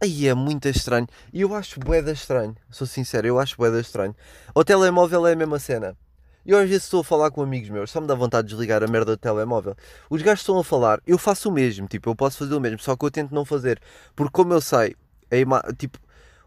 Aí 0.00 0.28
é 0.28 0.34
muito 0.34 0.68
estranho. 0.68 1.06
E 1.32 1.40
eu 1.40 1.54
acho 1.54 1.80
boeda 1.80 2.12
estranho. 2.12 2.54
Sou 2.70 2.86
sincero, 2.86 3.26
eu 3.26 3.38
acho 3.38 3.56
boeda 3.56 3.80
estranho. 3.80 4.14
O 4.54 4.62
telemóvel 4.62 5.26
é 5.26 5.32
a 5.32 5.36
mesma 5.36 5.58
cena. 5.58 5.96
Eu 6.44 6.58
às 6.58 6.68
vezes 6.68 6.84
estou 6.84 7.00
a 7.00 7.04
falar 7.04 7.32
com 7.32 7.42
amigos 7.42 7.68
meus, 7.70 7.90
só 7.90 8.00
me 8.00 8.06
dá 8.06 8.14
vontade 8.14 8.46
de 8.46 8.54
desligar 8.54 8.80
a 8.80 8.86
merda 8.86 9.16
do 9.16 9.16
telemóvel. 9.16 9.74
Os 10.08 10.22
gajos 10.22 10.42
estão 10.42 10.56
a 10.56 10.62
falar, 10.62 11.00
eu 11.04 11.18
faço 11.18 11.48
o 11.48 11.52
mesmo, 11.52 11.88
tipo, 11.88 12.08
eu 12.08 12.14
posso 12.14 12.38
fazer 12.38 12.54
o 12.54 12.60
mesmo, 12.60 12.78
só 12.78 12.94
que 12.94 13.04
eu 13.04 13.10
tento 13.10 13.34
não 13.34 13.44
fazer. 13.44 13.80
Porque 14.14 14.30
como 14.30 14.52
eu 14.52 14.60
sei, 14.60 14.94
é 15.28 15.42
tipo, 15.76 15.98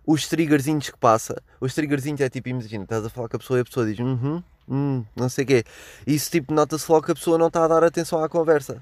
os 0.08 0.25
triggerzinhos 0.29 0.89
que 0.89 0.98
passa, 0.98 1.44
os 1.60 1.74
triggerzinhos 1.75 2.22
é 2.22 2.29
tipo, 2.29 2.48
imagina, 2.48 2.86
estás 2.86 3.06
a 3.06 3.10
falar 3.10 3.27
com 3.27 3.36
a 3.36 3.39
pessoa 3.39 3.60
e 3.60 3.62
a 3.62 3.65
pessoa 3.65 3.86
diz, 3.86 4.00
uhum, 4.00 4.41
hum, 4.70 5.03
não 5.13 5.27
sei 5.27 5.44
o 5.44 5.48
quê. 5.48 5.63
Isso 6.08 6.32
tipo, 6.32 6.53
nota-se 6.53 6.89
logo 6.89 7.06
que 7.06 7.12
a 7.12 7.15
pessoa 7.15 7.38
não 7.38 7.48
está 7.48 7.65
a 7.65 7.68
dar 7.68 7.84
atenção 7.84 8.24
à 8.24 8.29
conversa. 8.29 8.82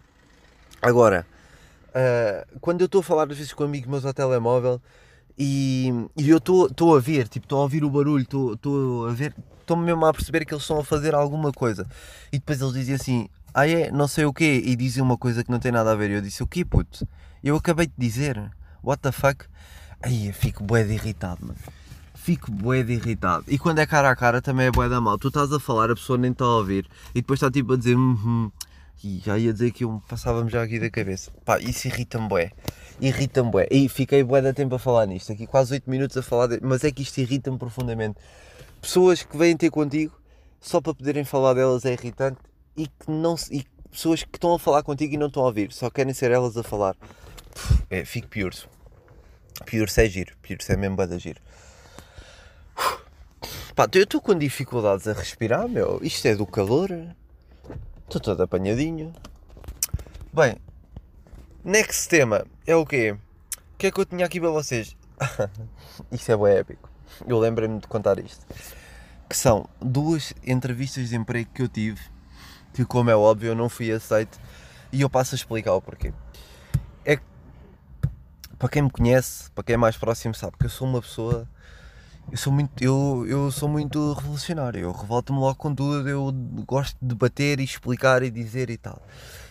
Agora, 0.79 1.25
uh, 1.97 2.59
quando 2.59 2.81
eu 2.81 2.85
estou 2.85 3.01
a 3.01 3.03
falar 3.03 3.23
às 3.23 3.37
vezes 3.37 3.53
com 3.53 3.63
amigos 3.63 3.89
meus 3.89 4.05
ao 4.05 4.13
telemóvel 4.13 4.79
e, 5.37 5.91
e 6.15 6.29
eu 6.29 6.37
estou 6.37 6.95
a 6.95 6.99
ver, 6.99 7.27
tipo, 7.27 7.45
estou 7.45 7.59
a 7.59 7.63
ouvir 7.63 7.83
o 7.83 7.89
barulho, 7.89 8.23
estou 8.23 9.07
a 9.07 9.11
ver, 9.11 9.35
estou-me 9.59 9.85
mesmo 9.85 10.05
a 10.05 10.13
perceber 10.13 10.45
que 10.45 10.53
eles 10.53 10.63
estão 10.63 10.79
a 10.79 10.83
fazer 10.83 11.13
alguma 11.13 11.51
coisa. 11.51 11.85
E 12.31 12.39
depois 12.39 12.59
eles 12.59 12.73
dizem 12.73 12.95
assim, 12.95 13.29
ah 13.53 13.67
é, 13.67 13.91
não 13.91 14.07
sei 14.07 14.25
o 14.25 14.33
quê, 14.33 14.63
e 14.65 14.75
dizem 14.75 15.03
uma 15.03 15.17
coisa 15.17 15.43
que 15.43 15.51
não 15.51 15.59
tem 15.59 15.71
nada 15.71 15.91
a 15.91 15.95
ver. 15.95 16.09
E 16.09 16.13
eu 16.13 16.21
disse, 16.21 16.41
o 16.41 16.47
quê, 16.47 16.65
puto? 16.65 17.07
Eu 17.43 17.55
acabei 17.55 17.85
de 17.85 17.93
dizer, 17.97 18.49
what 18.83 19.01
the 19.01 19.11
fuck? 19.11 19.45
Aí 20.01 20.31
fico 20.31 20.63
bué 20.63 20.83
de 20.83 20.93
irritado, 20.93 21.45
mano. 21.45 21.59
Fico 22.15 22.51
bué 22.51 22.81
de 22.81 22.93
irritado. 22.93 23.45
E 23.47 23.59
quando 23.59 23.79
é 23.79 23.85
cara 23.85 24.09
a 24.09 24.15
cara 24.15 24.41
também 24.41 24.67
é 24.67 24.71
bué 24.71 24.89
da 24.89 24.99
mal. 24.99 25.17
Tu 25.19 25.27
estás 25.27 25.51
a 25.53 25.59
falar, 25.59 25.91
a 25.91 25.95
pessoa 25.95 26.17
nem 26.17 26.31
está 26.31 26.45
a 26.45 26.57
ouvir. 26.57 26.87
E 27.11 27.21
depois 27.21 27.37
está 27.37 27.51
tipo 27.51 27.73
a 27.73 27.77
dizer, 27.77 27.95
uhum. 27.95 28.51
E 29.03 29.21
já 29.23 29.37
ia 29.37 29.53
dizer 29.53 29.71
que 29.71 29.83
eu 29.83 30.01
passava-me 30.07 30.49
já 30.49 30.63
aqui 30.63 30.79
da 30.79 30.89
cabeça. 30.89 31.31
Pá, 31.45 31.59
isso 31.59 31.87
irrita-me 31.87 32.27
bué. 32.27 32.51
Irrita-me 32.99 33.51
bué. 33.51 33.67
E 33.69 33.87
fiquei 33.87 34.23
bué 34.23 34.41
da 34.41 34.53
tempo 34.53 34.75
a 34.75 34.79
falar 34.79 35.05
nisto. 35.05 35.31
Aqui 35.31 35.45
quase 35.45 35.73
8 35.73 35.89
minutos 35.89 36.17
a 36.17 36.23
falar, 36.23 36.47
de... 36.47 36.59
mas 36.61 36.83
é 36.83 36.91
que 36.91 37.03
isto 37.03 37.17
irrita-me 37.19 37.57
profundamente. 37.57 38.17
Pessoas 38.81 39.23
que 39.23 39.37
vêm 39.37 39.55
ter 39.55 39.69
contigo 39.69 40.19
só 40.59 40.81
para 40.81 40.93
poderem 40.93 41.23
falar 41.23 41.53
delas 41.53 41.85
é 41.85 41.93
irritante 41.93 42.39
e 42.75 42.87
que 42.87 43.09
não 43.09 43.35
e 43.51 43.65
pessoas 43.91 44.23
que 44.23 44.35
estão 44.35 44.53
a 44.53 44.59
falar 44.59 44.83
contigo 44.83 45.13
e 45.13 45.17
não 45.17 45.27
estão 45.27 45.43
a 45.43 45.47
ouvir, 45.47 45.71
só 45.71 45.89
querem 45.89 46.13
ser 46.13 46.31
elas 46.31 46.57
a 46.57 46.63
falar. 46.63 46.95
É, 47.89 48.03
fico 48.05 48.27
pior. 48.27 48.51
Pior 49.65 49.87
é 49.97 50.09
giro. 50.09 50.35
Pior 50.41 50.57
é 50.67 50.75
mesmo 50.75 50.95
bué 50.95 51.07
da 51.07 51.17
giro. 51.17 51.41
Pá, 53.75 53.87
eu 53.93 54.03
estou 54.03 54.19
com 54.19 54.35
dificuldades 54.35 55.07
a 55.07 55.13
respirar, 55.13 55.67
meu. 55.67 55.99
Isto 56.01 56.27
é 56.27 56.35
do 56.35 56.45
calor. 56.45 56.89
Estou 58.07 58.21
todo 58.21 58.41
apanhadinho. 58.41 59.11
Bem, 60.31 60.55
next 61.61 62.07
tema 62.07 62.45
é 62.65 62.73
o 62.73 62.85
quê? 62.85 63.11
O 63.11 63.77
que 63.77 63.87
é 63.87 63.91
que 63.91 63.99
eu 63.99 64.05
tinha 64.05 64.25
aqui 64.25 64.39
para 64.39 64.49
vocês? 64.49 64.95
isto 66.09 66.31
é 66.31 66.37
bem 66.37 66.55
épico. 66.55 66.89
Eu 67.27 67.37
lembrei-me 67.37 67.81
de 67.81 67.87
contar 67.87 68.17
isto. 68.17 68.45
que 69.27 69.35
são 69.35 69.67
duas 69.81 70.33
entrevistas 70.45 71.09
de 71.09 71.17
emprego 71.17 71.49
que 71.53 71.61
eu 71.61 71.67
tive, 71.67 71.99
que 72.73 72.85
como 72.85 73.09
é 73.09 73.15
óbvio 73.15 73.49
eu 73.49 73.55
não 73.55 73.67
fui 73.67 73.91
aceito, 73.91 74.39
e 74.89 75.01
eu 75.01 75.09
passo 75.09 75.35
a 75.35 75.37
explicar 75.37 75.73
o 75.73 75.81
porquê. 75.81 76.13
É 77.03 77.17
que, 77.17 77.23
para 78.57 78.69
quem 78.69 78.83
me 78.83 78.89
conhece, 78.89 79.51
para 79.51 79.65
quem 79.65 79.73
é 79.73 79.77
mais 79.77 79.97
próximo 79.97 80.33
sabe 80.33 80.55
que 80.57 80.65
eu 80.65 80.69
sou 80.69 80.87
uma 80.87 81.01
pessoa 81.01 81.45
eu 82.31 82.37
sou 82.37 82.53
muito 82.53 82.83
eu, 82.83 83.25
eu 83.27 83.51
sou 83.51 83.69
muito 83.69 84.13
revolucionário. 84.13 84.81
Eu 84.81 84.91
revolto-me 84.91 85.39
logo 85.39 85.55
com 85.55 85.73
tudo. 85.73 86.07
Eu 86.07 86.31
gosto 86.65 86.97
de 87.01 87.07
debater 87.07 87.59
e 87.59 87.63
explicar 87.63 88.23
e 88.23 88.29
dizer 88.29 88.69
e 88.69 88.77
tal. 88.77 89.01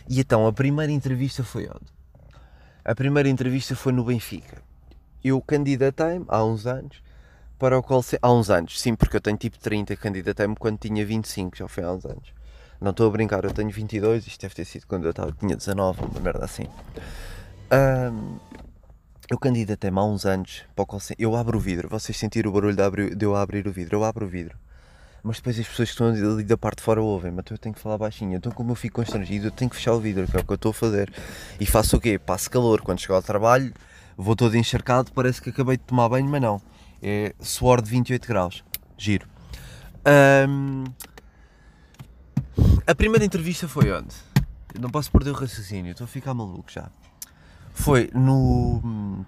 E 0.09 0.21
então 0.21 0.47
a 0.47 0.52
primeira 0.52 0.92
entrevista 0.92 1.42
foi 1.42 1.68
onde? 1.68 1.97
a 2.87 2.95
primeira 2.95 3.28
entrevista 3.28 3.75
foi 3.75 3.92
no 3.92 4.04
Benfica. 4.04 4.62
Eu 5.25 5.40
candidatei-me 5.40 6.25
há 6.28 6.45
uns 6.45 6.68
anos 6.68 7.02
para 7.59 7.76
o 7.76 7.83
qual 7.83 8.00
há 8.23 8.33
uns 8.33 8.49
anos 8.49 8.80
sim 8.80 8.95
porque 8.95 9.16
eu 9.16 9.21
tenho 9.21 9.37
tipo 9.37 9.59
30 9.59 9.97
candidatei-me 9.97 10.54
quando 10.54 10.78
tinha 10.78 11.04
25 11.04 11.56
já 11.56 11.66
foi 11.66 11.83
há 11.83 11.90
uns 11.90 12.04
anos. 12.06 12.33
Não 12.80 12.92
estou 12.92 13.09
a 13.09 13.11
brincar 13.11 13.42
eu 13.42 13.50
tenho 13.52 13.71
22 13.71 14.28
isto 14.28 14.40
deve 14.40 14.54
ter 14.54 14.64
sido 14.64 14.87
quando 14.87 15.04
eu 15.04 15.11
estava 15.11 15.33
tinha 15.33 15.56
19 15.56 16.04
uma 16.04 16.21
merda 16.21 16.45
assim. 16.45 16.66
Um, 17.73 18.38
eu 19.28 19.38
candidatei-me 19.38 19.99
há 19.99 20.04
uns 20.04 20.25
anos 20.25 20.62
para 20.75 20.85
o 20.85 21.00
Eu 21.18 21.35
abro 21.35 21.59
o 21.59 21.61
vidro, 21.61 21.88
vocês 21.88 22.16
sentiram 22.16 22.50
o 22.50 22.54
barulho 22.54 22.76
de, 22.76 22.83
abrir, 22.83 23.14
de 23.14 23.25
eu 23.25 23.35
abrir 23.35 23.66
o 23.66 23.73
vidro, 23.73 23.97
eu 23.97 24.04
abro 24.04 24.25
o 24.25 24.28
vidro. 24.28 24.56
Mas 25.23 25.38
depois 25.38 25.59
as 25.59 25.66
pessoas 25.66 25.88
que 25.88 25.95
estão 25.95 26.09
ali 26.09 26.45
da 26.45 26.56
parte 26.56 26.78
de 26.78 26.85
fora 26.85 27.02
ouvem, 27.02 27.33
mas 27.33 27.45
eu 27.50 27.59
tenho 27.59 27.75
que 27.75 27.80
falar 27.80 27.99
baixinho. 27.99 28.37
Então, 28.37 28.52
como 28.52 28.71
eu 28.71 28.76
fico 28.76 28.97
constrangido, 28.97 29.49
eu 29.49 29.50
tenho 29.50 29.68
que 29.68 29.75
fechar 29.75 29.92
o 29.95 30.00
vidro, 30.00 30.25
que 30.28 30.37
é 30.37 30.40
o 30.40 30.45
que 30.45 30.52
eu 30.52 30.54
estou 30.54 30.71
a 30.71 30.75
fazer. 30.75 31.12
E 31.59 31.66
faço 31.66 31.97
o 31.97 32.00
quê? 32.00 32.16
Passo 32.16 32.49
calor. 32.49 32.80
Quando 32.83 33.00
chego 33.00 33.14
ao 33.14 33.23
trabalho, 33.23 33.75
vou 34.16 34.37
todo 34.37 34.56
encharcado, 34.56 35.11
parece 35.12 35.42
que 35.42 35.50
acabei 35.50 35.76
de 35.76 35.83
tomar 35.83 36.09
banho, 36.09 36.28
mas 36.28 36.40
não. 36.40 36.62
É 37.02 37.35
suor 37.40 37.83
de 37.83 37.90
28 37.90 38.28
graus. 38.28 38.62
Giro. 38.97 39.26
Um... 40.06 40.85
A 42.87 42.95
primeira 42.95 43.25
entrevista 43.25 43.66
foi 43.66 43.90
onde? 43.90 44.14
Eu 44.73 44.80
não 44.80 44.90
posso 44.90 45.11
perder 45.11 45.30
o 45.30 45.35
raciocínio, 45.35 45.90
estou 45.90 46.04
a 46.04 46.09
ficar 46.09 46.33
maluco 46.35 46.71
já 46.71 46.88
foi 47.76 48.11
no 48.12 49.25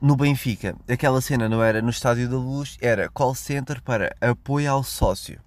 no 0.00 0.16
Benfica. 0.16 0.76
Aquela 0.88 1.20
cena 1.20 1.48
não 1.48 1.62
era 1.62 1.82
no 1.82 1.90
Estádio 1.90 2.30
da 2.30 2.36
Luz, 2.36 2.78
era 2.80 3.08
call 3.10 3.34
center 3.34 3.82
para 3.82 4.14
apoio 4.20 4.70
ao 4.70 4.82
sócio. 4.82 5.40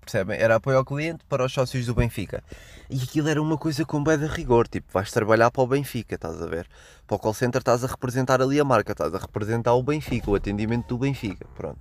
Percebem? 0.00 0.38
Era 0.38 0.56
apoio 0.56 0.76
ao 0.76 0.84
cliente 0.84 1.24
para 1.28 1.44
os 1.44 1.52
sócios 1.52 1.86
do 1.86 1.94
Benfica. 1.94 2.44
E 2.88 3.02
aquilo 3.02 3.28
era 3.28 3.42
uma 3.42 3.58
coisa 3.58 3.84
com 3.84 4.04
bem 4.04 4.16
de 4.16 4.26
rigor. 4.26 4.68
Tipo, 4.68 4.86
vais 4.92 5.10
trabalhar 5.10 5.50
para 5.50 5.62
o 5.62 5.66
Benfica, 5.66 6.14
estás 6.14 6.40
a 6.40 6.46
ver? 6.46 6.68
Para 7.06 7.16
o 7.16 7.18
call 7.18 7.34
center 7.34 7.60
estás 7.60 7.82
a 7.82 7.88
representar 7.88 8.40
ali 8.40 8.60
a 8.60 8.64
marca, 8.64 8.92
estás 8.92 9.12
a 9.12 9.18
representar 9.18 9.74
o 9.74 9.82
Benfica, 9.82 10.30
o 10.30 10.36
atendimento 10.36 10.86
do 10.88 10.98
Benfica. 10.98 11.46
Pronto. 11.56 11.80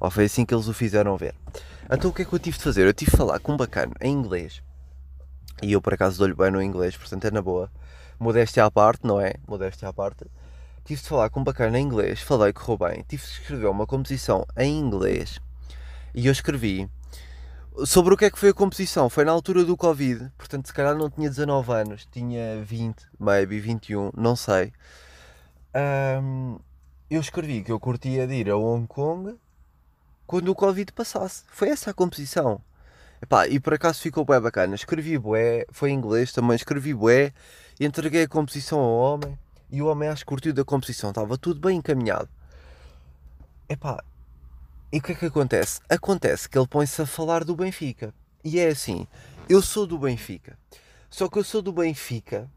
Ou 0.00 0.10
foi 0.10 0.24
assim 0.24 0.46
que 0.46 0.54
eles 0.54 0.68
o 0.68 0.72
fizeram 0.72 1.16
ver. 1.18 1.34
Então 1.90 2.10
o 2.10 2.14
que 2.14 2.22
é 2.22 2.24
que 2.24 2.32
eu 2.32 2.38
tive 2.38 2.56
de 2.56 2.64
fazer? 2.64 2.86
Eu 2.86 2.94
tive 2.94 3.10
de 3.10 3.16
falar 3.16 3.38
com 3.40 3.52
um 3.52 3.56
bacana 3.56 3.92
em 4.00 4.12
inglês. 4.12 4.62
E 5.62 5.72
eu 5.72 5.82
por 5.82 5.92
acaso 5.92 6.16
dou-lhe 6.16 6.34
bem 6.34 6.50
no 6.50 6.62
inglês, 6.62 6.96
portanto 6.96 7.26
é 7.26 7.30
na 7.30 7.42
boa 7.42 7.70
modéstia 8.20 8.64
à 8.64 8.70
parte, 8.70 9.06
não 9.06 9.20
é? 9.20 9.34
Modéstia 9.48 9.88
à 9.88 9.92
parte. 9.92 10.26
Tive 10.84 11.02
de 11.02 11.08
falar 11.08 11.30
com 11.30 11.40
um 11.40 11.44
bacana 11.44 11.78
em 11.78 11.82
inglês, 11.82 12.20
falei 12.20 12.52
que 12.52 12.60
bem, 12.76 13.04
tive 13.08 13.24
de 13.24 13.30
escrever 13.30 13.66
uma 13.66 13.86
composição 13.86 14.46
em 14.56 14.78
inglês 14.78 15.40
e 16.14 16.26
eu 16.26 16.32
escrevi 16.32 16.88
sobre 17.84 18.14
o 18.14 18.16
que 18.16 18.24
é 18.24 18.30
que 18.30 18.38
foi 18.38 18.50
a 18.50 18.54
composição. 18.54 19.08
Foi 19.08 19.24
na 19.24 19.32
altura 19.32 19.64
do 19.64 19.76
Covid, 19.76 20.30
portanto, 20.36 20.66
se 20.66 20.74
calhar 20.74 20.94
não 20.94 21.08
tinha 21.08 21.28
19 21.28 21.72
anos, 21.72 22.06
tinha 22.10 22.62
20, 22.62 23.06
maybe 23.18 23.60
21, 23.60 24.10
não 24.16 24.36
sei. 24.36 24.72
Um, 26.22 26.58
eu 27.08 27.20
escrevi 27.20 27.62
que 27.62 27.72
eu 27.72 27.80
curtia 27.80 28.26
de 28.26 28.34
ir 28.34 28.50
a 28.50 28.56
Hong 28.56 28.86
Kong 28.86 29.36
quando 30.26 30.48
o 30.48 30.54
Covid 30.54 30.92
passasse. 30.92 31.44
Foi 31.48 31.68
essa 31.68 31.90
a 31.90 31.94
composição. 31.94 32.60
Epá, 33.22 33.46
e 33.46 33.60
por 33.60 33.74
acaso 33.74 34.00
ficou 34.00 34.24
bem 34.24 34.40
bacana. 34.40 34.74
Escrevi 34.74 35.18
bué, 35.18 35.66
foi 35.70 35.90
em 35.90 35.94
inglês 35.94 36.32
também, 36.32 36.56
escrevi 36.56 36.94
bué 36.94 37.32
entreguei 37.84 38.24
a 38.24 38.28
composição 38.28 38.78
ao 38.78 38.92
homem 38.92 39.38
e 39.70 39.80
o 39.80 39.86
homem 39.86 40.08
acho 40.08 40.22
que 40.22 40.28
curtiu 40.28 40.52
da 40.52 40.64
composição, 40.64 41.10
estava 41.10 41.38
tudo 41.38 41.60
bem 41.60 41.78
encaminhado. 41.78 42.28
Epá, 43.68 44.02
e 44.92 44.98
o 44.98 45.02
que 45.02 45.12
é 45.12 45.14
que 45.14 45.26
acontece? 45.26 45.80
Acontece 45.88 46.48
que 46.48 46.58
ele 46.58 46.66
põe-se 46.66 47.00
a 47.00 47.06
falar 47.06 47.44
do 47.44 47.54
Benfica. 47.54 48.12
E 48.42 48.58
é 48.58 48.68
assim, 48.68 49.06
eu 49.48 49.62
sou 49.62 49.86
do 49.86 49.98
Benfica. 49.98 50.58
Só 51.08 51.28
que 51.28 51.38
eu 51.38 51.44
sou 51.44 51.62
do 51.62 51.72
Benfica 51.72 52.50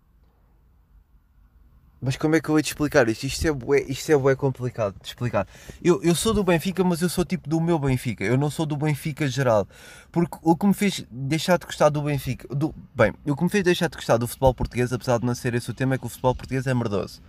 mas 2.04 2.18
como 2.18 2.36
é 2.36 2.42
que 2.42 2.50
eu 2.50 2.54
vou 2.54 2.62
te 2.62 2.68
explicar 2.68 3.08
isto? 3.08 3.24
Isto 3.24 3.48
é 3.48 3.52
bué, 3.54 3.82
isto 3.88 4.12
é 4.12 4.18
bué 4.18 4.36
complicado 4.36 4.96
de 5.02 5.08
explicar. 5.08 5.48
Eu, 5.82 6.04
eu 6.04 6.14
sou 6.14 6.34
do 6.34 6.44
Benfica, 6.44 6.84
mas 6.84 7.02
eu 7.02 7.08
sou 7.08 7.24
tipo 7.24 7.50
do 7.50 7.62
meu 7.62 7.80
Benfica. 7.80 8.26
Eu 8.26 8.38
não 8.38 8.50
sou 8.52 8.66
do 8.66 8.76
Benfica 8.76 9.26
geral. 9.26 9.66
Porque 10.12 10.38
o 10.42 10.54
que 10.54 10.68
me 10.68 10.74
fez 10.74 11.06
deixar 11.10 11.58
de 11.58 11.66
gostar 11.66 11.88
do 11.88 12.02
Benfica... 12.02 12.46
Do, 12.54 12.76
bem, 12.94 13.14
o 13.26 13.36
que 13.38 13.44
me 13.44 13.50
fez 13.50 13.64
deixar 13.64 13.88
de 13.88 13.96
gostar 13.96 14.18
do 14.18 14.28
futebol 14.28 14.54
português, 14.54 14.92
apesar 14.92 15.18
de 15.18 15.26
não 15.26 15.34
ser 15.34 15.54
esse 15.54 15.72
o 15.72 15.74
tema, 15.74 15.96
é 15.96 15.98
que 15.98 16.06
o 16.06 16.10
futebol 16.10 16.36
português 16.36 16.68
é 16.68 16.74
merdoso. 16.74 17.22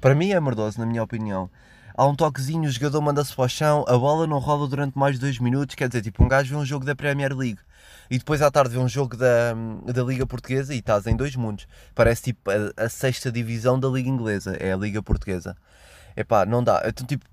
Para 0.00 0.14
mim 0.14 0.30
é 0.30 0.40
merdoso, 0.40 0.78
na 0.78 0.86
minha 0.86 1.02
opinião. 1.02 1.50
Há 1.96 2.06
um 2.06 2.14
toquezinho, 2.14 2.68
o 2.68 2.70
jogador 2.70 3.00
manda-se 3.00 3.34
para 3.34 3.44
o 3.44 3.48
chão, 3.48 3.84
a 3.88 3.98
bola 3.98 4.24
não 4.26 4.38
rola 4.38 4.68
durante 4.68 4.96
mais 4.96 5.16
de 5.16 5.20
dois 5.20 5.40
minutos. 5.40 5.74
Quer 5.74 5.88
dizer, 5.88 6.02
tipo, 6.02 6.22
um 6.24 6.28
gajo 6.28 6.48
vê 6.48 6.56
um 6.56 6.64
jogo 6.64 6.84
da 6.84 6.94
Premier 6.94 7.36
League 7.36 7.58
e 8.12 8.18
depois 8.18 8.42
à 8.42 8.50
tarde 8.50 8.74
vê 8.74 8.78
um 8.78 8.86
jogo 8.86 9.16
da, 9.16 9.54
da 9.86 10.02
Liga 10.02 10.26
Portuguesa 10.26 10.74
e 10.74 10.80
estás 10.80 11.06
em 11.06 11.16
dois 11.16 11.34
mundos. 11.34 11.66
Parece 11.94 12.24
tipo 12.24 12.50
a, 12.50 12.84
a 12.84 12.86
sexta 12.90 13.32
divisão 13.32 13.80
da 13.80 13.88
Liga 13.88 14.06
Inglesa, 14.06 14.54
é 14.60 14.70
a 14.70 14.76
Liga 14.76 15.02
Portuguesa. 15.02 15.56
Epá, 16.14 16.44
não 16.44 16.62
dá. 16.62 16.82
Então, 16.84 17.06
tipo, 17.06 17.24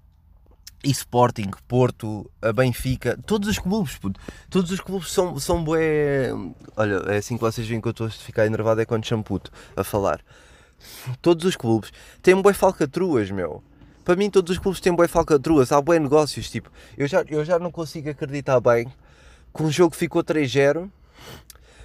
e 0.82 0.90
Sporting, 0.90 1.52
Porto, 1.68 2.32
a 2.42 2.54
Benfica, 2.54 3.20
todos 3.26 3.50
os 3.50 3.60
clubes, 3.60 3.98
puto, 3.98 4.22
todos 4.50 4.72
os 4.72 4.80
clubes 4.80 5.12
são, 5.12 5.38
são 5.38 5.62
bué. 5.62 6.30
Olha, 6.78 7.04
é 7.12 7.18
assim 7.18 7.36
que 7.36 7.42
vocês 7.42 7.68
veem 7.68 7.82
que 7.82 7.88
eu 7.90 7.92
estou 7.92 8.08
a 8.08 8.10
ficar 8.10 8.46
enervado 8.46 8.80
é 8.80 8.86
quando 8.86 9.06
chamo 9.06 9.22
puto 9.22 9.52
a 9.76 9.84
falar. 9.84 10.22
Todos 11.22 11.44
os 11.44 11.58
clubes 11.58 11.92
têm 12.22 12.42
bué 12.42 12.54
falcatruas, 12.54 13.30
meu. 13.30 13.62
Para 14.06 14.16
mim, 14.16 14.30
todos 14.30 14.50
os 14.50 14.58
clubes 14.58 14.80
têm 14.80 14.96
bué 14.96 15.10
falcatruas, 15.10 15.74
há 15.74 15.82
bué 15.82 16.00
negócios. 16.00 16.50
Tipo, 16.50 16.72
eu 16.98 17.06
já, 17.06 17.22
eu 17.28 17.44
já 17.44 17.60
não 17.60 17.70
consigo 17.70 18.10
acreditar 18.10 18.62
bem 18.62 18.90
que 19.54 19.64
um 19.64 19.72
jogo 19.72 19.96
ficou 19.96 20.24
3-0 20.24 20.90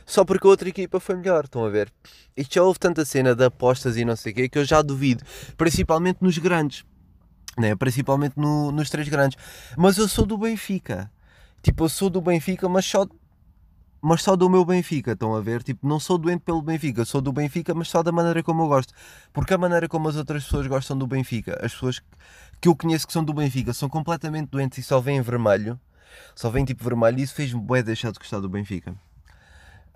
só 0.06 0.24
porque 0.24 0.46
a 0.46 0.50
outra 0.50 0.68
equipa 0.68 1.00
foi 1.00 1.16
melhor, 1.16 1.44
estão 1.44 1.64
a 1.64 1.70
ver? 1.70 1.92
E 2.36 2.46
já 2.48 2.62
houve 2.62 2.78
tanta 2.78 3.04
cena 3.04 3.34
de 3.34 3.44
apostas 3.44 3.96
e 3.96 4.04
não 4.04 4.16
sei 4.16 4.32
o 4.32 4.34
quê 4.34 4.48
que 4.48 4.58
eu 4.58 4.64
já 4.64 4.82
duvido, 4.82 5.24
principalmente 5.56 6.18
nos 6.20 6.36
grandes, 6.36 6.84
né? 7.56 7.74
principalmente 7.74 8.34
no, 8.36 8.70
nos 8.70 8.90
três 8.90 9.08
grandes. 9.08 9.38
Mas 9.76 9.96
eu 9.96 10.06
sou 10.06 10.26
do 10.26 10.36
Benfica, 10.36 11.10
tipo, 11.62 11.84
eu 11.84 11.88
sou 11.88 12.10
do 12.10 12.20
Benfica, 12.20 12.68
mas 12.68 12.84
só, 12.84 13.06
mas 14.02 14.22
só 14.22 14.36
do 14.36 14.50
meu 14.50 14.64
Benfica, 14.64 15.12
estão 15.12 15.34
a 15.34 15.40
ver? 15.40 15.62
Tipo, 15.62 15.88
não 15.88 15.98
sou 15.98 16.18
doente 16.18 16.40
pelo 16.40 16.60
Benfica, 16.60 17.04
sou 17.06 17.22
do 17.22 17.32
Benfica, 17.32 17.72
mas 17.74 17.88
só 17.88 18.02
da 18.02 18.12
maneira 18.12 18.42
como 18.42 18.62
eu 18.62 18.68
gosto, 18.68 18.92
porque 19.32 19.54
a 19.54 19.58
maneira 19.58 19.88
como 19.88 20.08
as 20.08 20.16
outras 20.16 20.44
pessoas 20.44 20.66
gostam 20.66 20.98
do 20.98 21.06
Benfica, 21.06 21.58
as 21.64 21.72
pessoas 21.72 22.02
que 22.60 22.68
eu 22.68 22.76
conheço 22.76 23.06
que 23.06 23.12
são 23.12 23.24
do 23.24 23.32
Benfica 23.32 23.72
são 23.72 23.88
completamente 23.88 24.50
doentes 24.50 24.78
e 24.78 24.82
só 24.82 25.00
veem 25.00 25.22
vermelho 25.22 25.80
só 26.34 26.50
vem 26.50 26.64
tipo 26.64 26.84
vermelho 26.84 27.18
e 27.18 27.22
isso 27.22 27.34
fez-me 27.34 27.60
bué 27.60 27.82
deixar 27.82 28.10
de 28.12 28.18
gostar 28.18 28.40
do 28.40 28.48
Benfica. 28.48 28.94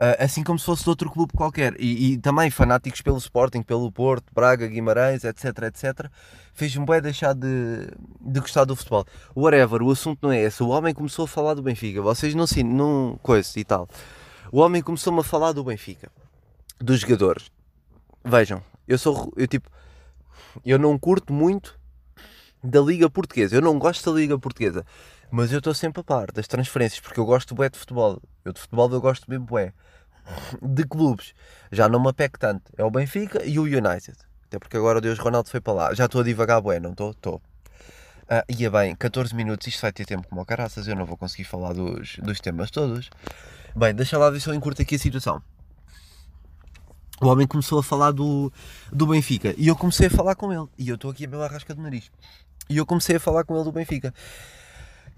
Uh, 0.01 0.15
assim 0.21 0.45
como 0.45 0.57
se 0.57 0.65
fosse 0.65 0.85
de 0.85 0.91
outro 0.91 1.11
clube 1.11 1.33
qualquer. 1.33 1.75
E, 1.77 2.13
e, 2.13 2.19
também 2.19 2.51
fanáticos 2.51 3.03
pelo 3.03 3.19
Sporting, 3.19 3.63
pelo 3.63 3.91
Porto, 3.91 4.33
Braga, 4.33 4.69
Guimarães, 4.69 5.25
etc, 5.25 5.45
etc. 5.65 6.09
Fez-me 6.55 6.87
bué 6.87 7.01
deixar 7.01 7.35
de, 7.35 7.91
de 8.21 8.39
gostar 8.39 8.65
do 8.65 8.77
futebol. 8.77 9.05
Whatever, 9.35 9.83
o 9.83 9.91
assunto 9.91 10.21
não 10.23 10.31
é 10.31 10.41
esse. 10.41 10.63
O 10.63 10.69
homem 10.69 10.95
começou 10.95 11.25
a 11.25 11.29
falar 11.29 11.55
do 11.55 11.63
Benfica. 11.63 12.01
Vocês 12.01 12.33
não 12.33 12.47
sim, 12.47 12.63
não 12.63 13.19
coisa 13.21 13.59
e 13.59 13.65
tal. 13.65 13.89
O 14.53 14.61
homem 14.61 14.83
começou-me 14.83 15.19
a 15.19 15.25
falar 15.25 15.51
do 15.51 15.65
Benfica. 15.65 16.09
Dos 16.81 17.01
jogadores. 17.01 17.51
Vejam, 18.25 18.63
eu 18.87 18.99
sou, 18.99 19.33
eu 19.37 19.49
tipo, 19.49 19.69
eu 20.65 20.79
não 20.79 20.97
curto 20.97 21.33
muito 21.33 21.77
da 22.63 22.81
Liga 22.81 23.11
Portuguesa. 23.11 23.57
Eu 23.57 23.63
não 23.63 23.81
gosto 23.81 24.09
da 24.09 24.17
Liga 24.17 24.39
Portuguesa. 24.39 24.87
Mas 25.31 25.53
eu 25.53 25.59
estou 25.59 25.75
sempre 25.75 26.01
a 26.01 26.05
par 26.05 26.33
das 26.33 26.47
transferências, 26.47 27.01
porque 27.01 27.21
eu 27.21 27.27
gosto 27.27 27.55
bué 27.55 27.69
de 27.69 27.79
futebol. 27.79 28.21
Eu 28.45 28.53
de 28.53 28.61
futebol 28.61 28.91
eu 28.91 29.01
gosto 29.01 29.29
mesmo 29.31 29.45
bué. 29.45 29.73
De 30.63 30.85
clubes, 30.85 31.35
já 31.71 31.89
não 31.89 32.01
me 32.01 32.09
apego 32.09 32.39
tanto. 32.39 32.73
É 32.77 32.85
o 32.85 32.91
Benfica 32.91 33.45
e 33.45 33.59
o 33.59 33.63
United. 33.63 34.17
Até 34.47 34.59
porque 34.59 34.77
agora 34.77 34.99
o 34.99 35.01
Deus 35.01 35.19
Ronaldo 35.19 35.51
foi 35.51 35.61
para 35.61 35.73
lá. 35.73 35.95
Já 35.95 36.07
estou 36.07 36.23
a 36.23 36.25
divagar 36.25 36.61
bué, 36.61 36.81
não 36.81 36.93
estou? 36.93 37.11
Estou. 37.11 37.43
Ah, 38.31 38.45
ia 38.49 38.71
bem, 38.71 38.95
14 38.95 39.35
minutos, 39.35 39.67
isto 39.67 39.81
vai 39.81 39.91
ter 39.91 40.05
tempo 40.05 40.29
como 40.29 40.45
caraças, 40.45 40.87
eu 40.87 40.95
não 40.95 41.07
vou 41.07 41.17
conseguir 41.17 41.45
falar 41.45 41.73
dos, 41.73 42.17
dos 42.19 42.41
temas 42.41 42.71
todos. 42.71 43.09
Bem, 43.75 43.95
deixa 43.95 44.19
lá 44.19 44.29
ver 44.29 44.39
se 44.41 44.49
eu 44.49 44.55
encurto 44.55 44.83
aqui 44.83 44.97
a 44.97 44.99
situação. 44.99 45.43
O 47.23 47.27
homem 47.27 47.47
começou 47.47 47.79
a 47.79 47.83
falar 47.83 48.13
do, 48.13 48.53
do 48.93 49.07
Benfica 49.07 49.55
e 49.57 49.67
eu 49.69 49.75
comecei 49.75 50.09
a 50.09 50.11
falar 50.11 50.35
com 50.35 50.53
ele. 50.53 50.69
E 50.79 50.89
eu 50.89 50.97
estou 50.97 51.11
aqui 51.11 51.25
a 51.25 51.29
bela 51.29 51.49
rasca 51.49 51.75
do 51.75 51.81
nariz. 51.81 52.11
E 52.69 52.77
eu 52.77 52.85
comecei 52.85 53.17
a 53.17 53.21
falar 53.21 53.45
com 53.45 53.55
ele 53.55 53.65
do 53.65 53.73
Benfica. 53.73 54.13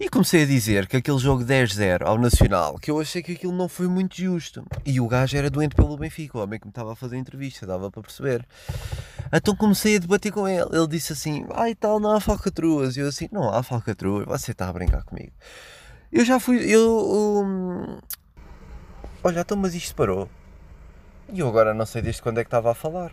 E 0.01 0.09
comecei 0.09 0.45
a 0.45 0.47
dizer 0.47 0.87
que 0.87 0.97
aquele 0.97 1.19
jogo 1.19 1.45
10-0 1.45 2.07
ao 2.07 2.17
Nacional, 2.17 2.79
que 2.79 2.91
eu 2.91 2.99
achei 2.99 3.23
que 3.23 3.33
aquilo 3.33 3.53
não 3.53 3.69
foi 3.69 3.87
muito 3.87 4.17
justo. 4.17 4.65
E 4.83 4.99
o 4.99 5.07
gajo 5.07 5.37
era 5.37 5.51
doente 5.51 5.75
pelo 5.75 5.95
Benfica, 5.95 6.39
o 6.39 6.41
homem 6.41 6.59
que 6.59 6.67
me 6.67 6.71
estava 6.71 6.95
a 6.95 6.97
fazer 6.97 7.17
a 7.17 7.19
entrevista, 7.19 7.67
dava 7.67 7.91
para 7.91 8.01
perceber. 8.01 8.43
Então 9.31 9.55
comecei 9.55 9.97
a 9.97 9.99
debater 9.99 10.33
com 10.33 10.49
ele. 10.49 10.71
Ele 10.73 10.87
disse 10.87 11.13
assim: 11.13 11.45
Ai 11.53 11.75
tal, 11.75 12.01
não 12.01 12.13
há 12.13 12.21
falcatruas. 12.21 12.97
E 12.97 13.01
eu 13.01 13.09
assim: 13.09 13.29
Não 13.31 13.53
há 13.53 13.63
falcatruas, 13.63 14.25
você 14.25 14.53
está 14.53 14.71
a 14.71 14.73
brincar 14.73 15.05
comigo. 15.05 15.33
Eu 16.11 16.25
já 16.25 16.41
fui. 16.41 16.65
Eu. 16.65 17.43
Um... 17.45 17.99
Olha, 19.23 19.41
então, 19.41 19.59
mas 19.59 19.75
isto 19.75 19.95
parou. 19.95 20.31
E 21.31 21.41
eu 21.41 21.47
agora 21.49 21.75
não 21.75 21.85
sei 21.85 22.01
desde 22.01 22.23
quando 22.23 22.39
é 22.39 22.43
que 22.43 22.49
estava 22.49 22.71
a 22.71 22.75
falar. 22.75 23.13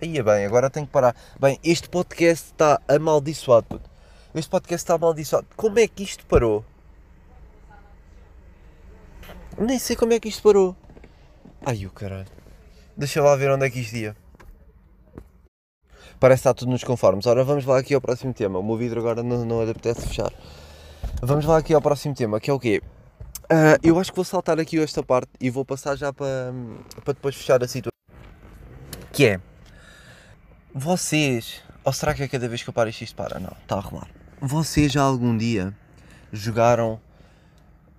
Aí 0.00 0.16
é 0.16 0.22
bem, 0.22 0.46
agora 0.46 0.70
tenho 0.70 0.86
que 0.86 0.92
parar. 0.92 1.16
Bem, 1.40 1.58
este 1.64 1.88
podcast 1.88 2.52
está 2.52 2.80
amaldiçoado. 2.86 3.80
Este 4.34 4.50
podcast 4.50 4.84
está 4.84 4.94
amaldiçoado. 4.94 5.46
Como 5.56 5.78
é 5.78 5.88
que 5.88 6.02
isto 6.02 6.26
parou? 6.26 6.64
Nem 9.58 9.78
sei 9.78 9.96
como 9.96 10.12
é 10.12 10.20
que 10.20 10.28
isto 10.28 10.42
parou. 10.42 10.76
Ai 11.64 11.86
o 11.86 11.90
caralho. 11.90 12.28
Deixa 12.96 13.22
lá 13.22 13.34
ver 13.36 13.50
onde 13.50 13.66
é 13.66 13.70
que 13.70 13.80
isto 13.80 13.96
ia. 13.96 14.16
Parece 16.20 16.40
está 16.40 16.52
tudo 16.52 16.70
nos 16.70 16.84
conformes. 16.84 17.26
Ora, 17.26 17.42
vamos 17.44 17.64
lá 17.64 17.78
aqui 17.78 17.94
ao 17.94 18.00
próximo 18.00 18.34
tema. 18.34 18.58
O 18.58 18.62
meu 18.62 18.76
vidro 18.76 19.00
agora 19.00 19.22
não, 19.22 19.44
não 19.44 19.62
apetece 19.62 20.06
fechar. 20.08 20.32
Vamos 21.22 21.44
lá 21.44 21.58
aqui 21.58 21.72
ao 21.72 21.80
próximo 21.80 22.14
tema, 22.14 22.40
que 22.40 22.50
é 22.50 22.52
o 22.52 22.60
quê? 22.60 22.82
Uh, 23.44 23.78
eu 23.82 23.98
acho 23.98 24.12
que 24.12 24.16
vou 24.16 24.24
saltar 24.24 24.60
aqui 24.60 24.78
esta 24.78 25.02
parte 25.02 25.30
e 25.40 25.48
vou 25.48 25.64
passar 25.64 25.96
já 25.96 26.12
para, 26.12 26.52
para 27.04 27.14
depois 27.14 27.34
fechar 27.34 27.62
a 27.62 27.68
situação. 27.68 27.92
Que 29.12 29.26
é, 29.26 29.40
vocês, 30.74 31.62
ou 31.88 31.92
será 31.92 32.12
que 32.12 32.22
é 32.22 32.28
cada 32.28 32.46
vez 32.46 32.62
que 32.62 32.68
eu 32.68 32.74
paro 32.74 32.90
isto, 32.90 33.00
isto 33.00 33.16
para? 33.16 33.40
Não, 33.40 33.56
está 33.62 33.76
a 33.76 33.80
rolar. 33.80 34.08
Vocês 34.42 34.92
já 34.92 35.00
algum 35.00 35.34
dia 35.34 35.74
jogaram 36.30 37.00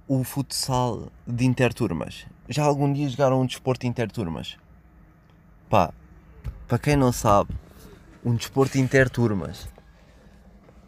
o 0.08 0.24
futsal 0.24 1.12
de 1.26 1.44
interturmas? 1.44 2.28
Já 2.48 2.66
algum 2.66 2.94
dia 2.94 3.10
jogaram 3.10 3.42
um 3.42 3.48
desporto 3.48 3.82
de 3.82 3.88
interturmas? 3.88 4.58
Pá, 5.72 5.92
para 6.68 6.78
quem 6.78 6.96
não 6.96 7.12
sabe, 7.12 7.52
um 8.24 8.36
desporto 8.36 8.78
interturmas. 8.78 9.68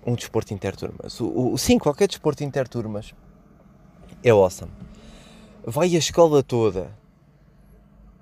Um 0.06 0.14
desporto 0.14 0.54
interturmas. 0.54 1.20
O, 1.20 1.54
o, 1.54 1.58
sim, 1.58 1.80
qualquer 1.80 2.08
desporto 2.08 2.44
interturmas 2.44 3.16
é 4.24 4.30
awesome. 4.30 4.72
Vai 5.66 5.96
a 5.96 5.98
escola 5.98 6.44
toda. 6.44 6.96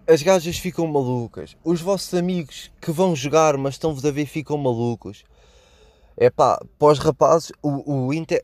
As 0.10 0.24
gajas 0.24 0.58
ficam 0.58 0.88
malucas. 0.88 1.56
Os 1.64 1.82
vossos 1.82 2.16
amigos 2.16 2.72
que 2.82 2.92
vão 2.92 3.16
jogar, 3.16 3.56
mas 3.58 3.76
estão-vos 3.76 4.04
a 4.04 4.10
ver, 4.10 4.26
ficam 4.26 4.58
malucos. 4.58 5.24
É 6.18 6.32
pá, 6.32 6.60
pós-rapazes, 6.80 7.52
o, 7.62 8.08
o 8.08 8.12
inter. 8.12 8.44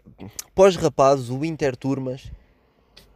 Pós-rapazes, 0.54 1.32
o 1.32 1.44
interturmas. 1.44 2.32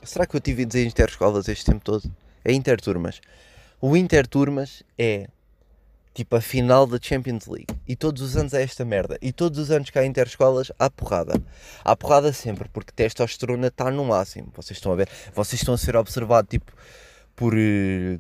Será 0.02 0.26
que 0.26 0.36
eu 0.36 0.42
tive 0.42 0.64
a 0.64 0.66
dizer 0.66 0.84
interescolas 0.88 1.48
este 1.48 1.64
tempo 1.64 1.86
todo? 1.86 2.12
É 2.44 2.52
interturmas. 2.52 3.22
O 3.80 3.96
interturmas 3.96 4.82
é 4.98 5.28
tipo 6.12 6.36
a 6.36 6.42
final 6.42 6.88
da 6.88 6.98
Champions 7.00 7.46
League. 7.46 7.68
E 7.88 7.96
todos 7.96 8.20
os 8.24 8.36
anos 8.36 8.56
é 8.56 8.64
esta 8.64 8.84
merda. 8.84 9.20
E 9.22 9.32
todos 9.32 9.60
os 9.60 9.70
anos 9.70 9.92
que 9.92 10.00
há 10.00 10.04
interescolas 10.04 10.72
há 10.80 10.90
porrada. 10.90 11.40
Há 11.86 11.96
porrada 11.96 12.34
sempre, 12.34 12.68
porque 12.70 12.92
testosterona 12.96 13.68
está 13.68 13.92
no 13.92 14.06
máximo. 14.06 14.52
Vocês 14.56 14.78
estão 14.78 14.92
a 14.92 14.96
ver? 14.96 15.08
Vocês 15.36 15.62
estão 15.62 15.76
a 15.76 15.78
ser 15.78 15.96
observados 15.96 16.50
tipo 16.50 16.74
por 17.36 17.54
uh, 17.54 18.20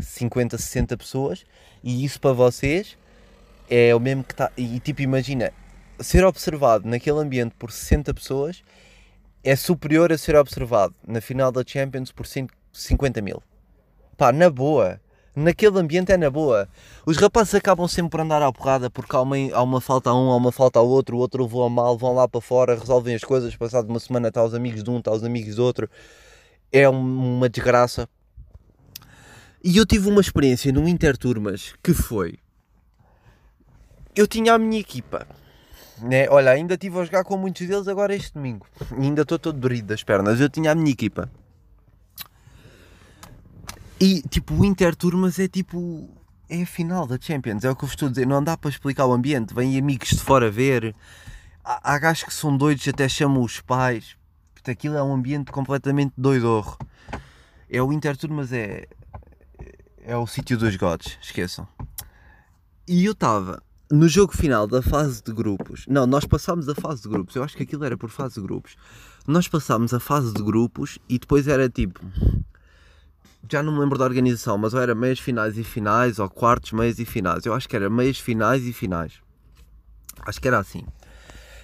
50, 0.00 0.58
60 0.58 0.96
pessoas. 0.96 1.44
E 1.82 2.04
isso 2.04 2.20
para 2.20 2.32
vocês 2.32 2.96
é 3.68 3.94
o 3.94 4.00
mesmo 4.00 4.24
que 4.24 4.32
está. 4.32 4.50
E 4.56 4.80
tipo, 4.80 5.02
imagina, 5.02 5.52
ser 6.00 6.24
observado 6.24 6.88
naquele 6.88 7.18
ambiente 7.18 7.54
por 7.58 7.70
60 7.70 8.12
pessoas 8.14 8.62
é 9.44 9.54
superior 9.54 10.12
a 10.12 10.18
ser 10.18 10.36
observado 10.36 10.94
na 11.06 11.20
final 11.20 11.52
da 11.52 11.62
Champions 11.66 12.10
por 12.12 12.26
50 12.72 13.20
mil. 13.22 13.42
Pá, 14.16 14.32
na 14.32 14.50
boa 14.50 15.00
naquele 15.38 15.78
ambiente 15.78 16.12
é 16.12 16.16
na 16.16 16.30
boa. 16.30 16.68
Os 17.06 17.16
rapazes 17.16 17.54
acabam 17.54 17.86
sempre 17.88 18.10
por 18.10 18.20
andar 18.20 18.42
à 18.42 18.52
porrada 18.52 18.90
porque 18.90 19.14
há 19.14 19.20
uma, 19.20 19.36
há 19.52 19.62
uma 19.62 19.80
falta 19.80 20.10
a 20.10 20.14
um, 20.14 20.30
há 20.30 20.36
uma 20.36 20.52
falta 20.52 20.78
ao 20.78 20.88
outro, 20.88 21.16
o 21.16 21.20
outro 21.20 21.44
levou 21.44 21.64
a 21.64 21.70
mal, 21.70 21.96
vão 21.96 22.14
lá 22.14 22.28
para 22.28 22.40
fora, 22.40 22.74
resolvem 22.74 23.14
as 23.14 23.24
coisas, 23.24 23.54
passado 23.56 23.88
uma 23.88 24.00
semana 24.00 24.28
está 24.28 24.44
os 24.44 24.54
amigos 24.54 24.82
de 24.82 24.90
um, 24.90 24.98
está 24.98 25.12
os 25.12 25.24
amigos 25.24 25.56
do 25.56 25.64
outro. 25.64 25.88
É 26.72 26.88
uma 26.88 27.48
desgraça. 27.48 28.08
E 29.62 29.76
eu 29.76 29.84
tive 29.84 30.08
uma 30.08 30.20
experiência 30.20 30.72
no 30.72 30.88
Interturmas 30.88 31.74
que 31.82 31.92
foi. 31.92 32.38
Eu 34.14 34.26
tinha 34.26 34.54
a 34.54 34.58
minha 34.58 34.80
equipa. 34.80 35.26
Né? 36.00 36.28
Olha, 36.28 36.52
ainda 36.52 36.74
estive 36.74 36.98
a 36.98 37.04
jogar 37.04 37.24
com 37.24 37.36
muitos 37.36 37.66
deles 37.66 37.88
agora 37.88 38.14
este 38.14 38.34
domingo. 38.34 38.66
E 38.98 39.02
ainda 39.02 39.22
estou 39.22 39.38
todo 39.38 39.58
dorido 39.58 39.88
das 39.88 40.02
pernas. 40.02 40.40
Eu 40.40 40.48
tinha 40.48 40.70
a 40.70 40.74
minha 40.74 40.90
equipa. 40.90 41.30
E 44.00 44.22
tipo, 44.22 44.54
o 44.54 44.64
Interturmas 44.64 45.38
é 45.38 45.48
tipo. 45.48 46.08
É 46.48 46.62
a 46.62 46.66
final 46.66 47.06
da 47.06 47.18
Champions, 47.20 47.62
é 47.62 47.70
o 47.70 47.76
que 47.76 47.84
eu 47.84 47.86
vos 47.86 47.94
estou 47.94 48.06
a 48.06 48.10
dizer. 48.10 48.26
Não 48.26 48.42
dá 48.42 48.56
para 48.56 48.70
explicar 48.70 49.04
o 49.06 49.12
ambiente. 49.12 49.52
Vêm 49.52 49.76
amigos 49.76 50.08
de 50.10 50.20
fora 50.20 50.50
ver. 50.50 50.94
Há, 51.64 51.94
há 51.94 51.98
gajos 51.98 52.24
que 52.24 52.32
são 52.32 52.56
doidos, 52.56 52.86
até 52.88 53.08
chamam 53.08 53.42
os 53.42 53.60
pais. 53.60 54.16
Aquilo 54.66 54.96
é 54.96 55.02
um 55.02 55.14
ambiente 55.14 55.50
completamente 55.50 56.12
doidorro. 56.16 56.76
É 57.70 57.82
o 57.82 57.92
Interturmas, 57.92 58.52
é. 58.52 58.86
É 60.08 60.16
o 60.16 60.26
sítio 60.26 60.56
dos 60.56 60.74
gods, 60.74 61.18
esqueçam. 61.20 61.68
E 62.88 63.04
eu 63.04 63.12
estava 63.12 63.62
no 63.90 64.08
jogo 64.08 64.34
final 64.34 64.66
da 64.66 64.80
fase 64.80 65.22
de 65.22 65.30
grupos. 65.34 65.84
Não, 65.86 66.06
nós 66.06 66.24
passámos 66.24 66.66
a 66.66 66.74
fase 66.74 67.02
de 67.02 67.10
grupos. 67.10 67.36
Eu 67.36 67.44
acho 67.44 67.54
que 67.54 67.62
aquilo 67.64 67.84
era 67.84 67.94
por 67.94 68.08
fase 68.08 68.36
de 68.36 68.40
grupos. 68.40 68.74
Nós 69.26 69.46
passámos 69.48 69.92
a 69.92 70.00
fase 70.00 70.32
de 70.32 70.42
grupos 70.42 70.98
e 71.10 71.18
depois 71.18 71.46
era 71.46 71.68
tipo 71.68 72.00
já 73.50 73.62
não 73.62 73.74
me 73.74 73.80
lembro 73.80 73.98
da 73.98 74.06
organização, 74.06 74.56
mas 74.56 74.72
ou 74.72 74.80
era 74.80 74.94
meias 74.94 75.18
finais 75.18 75.58
e 75.58 75.62
finais, 75.62 76.18
ou 76.18 76.30
quartos, 76.30 76.72
meias 76.72 76.98
e 76.98 77.04
finais. 77.04 77.44
Eu 77.44 77.52
acho 77.52 77.68
que 77.68 77.76
era 77.76 77.90
meias 77.90 78.18
finais 78.18 78.64
e 78.64 78.72
finais. 78.72 79.20
Acho 80.22 80.40
que 80.40 80.48
era 80.48 80.58
assim. 80.58 80.86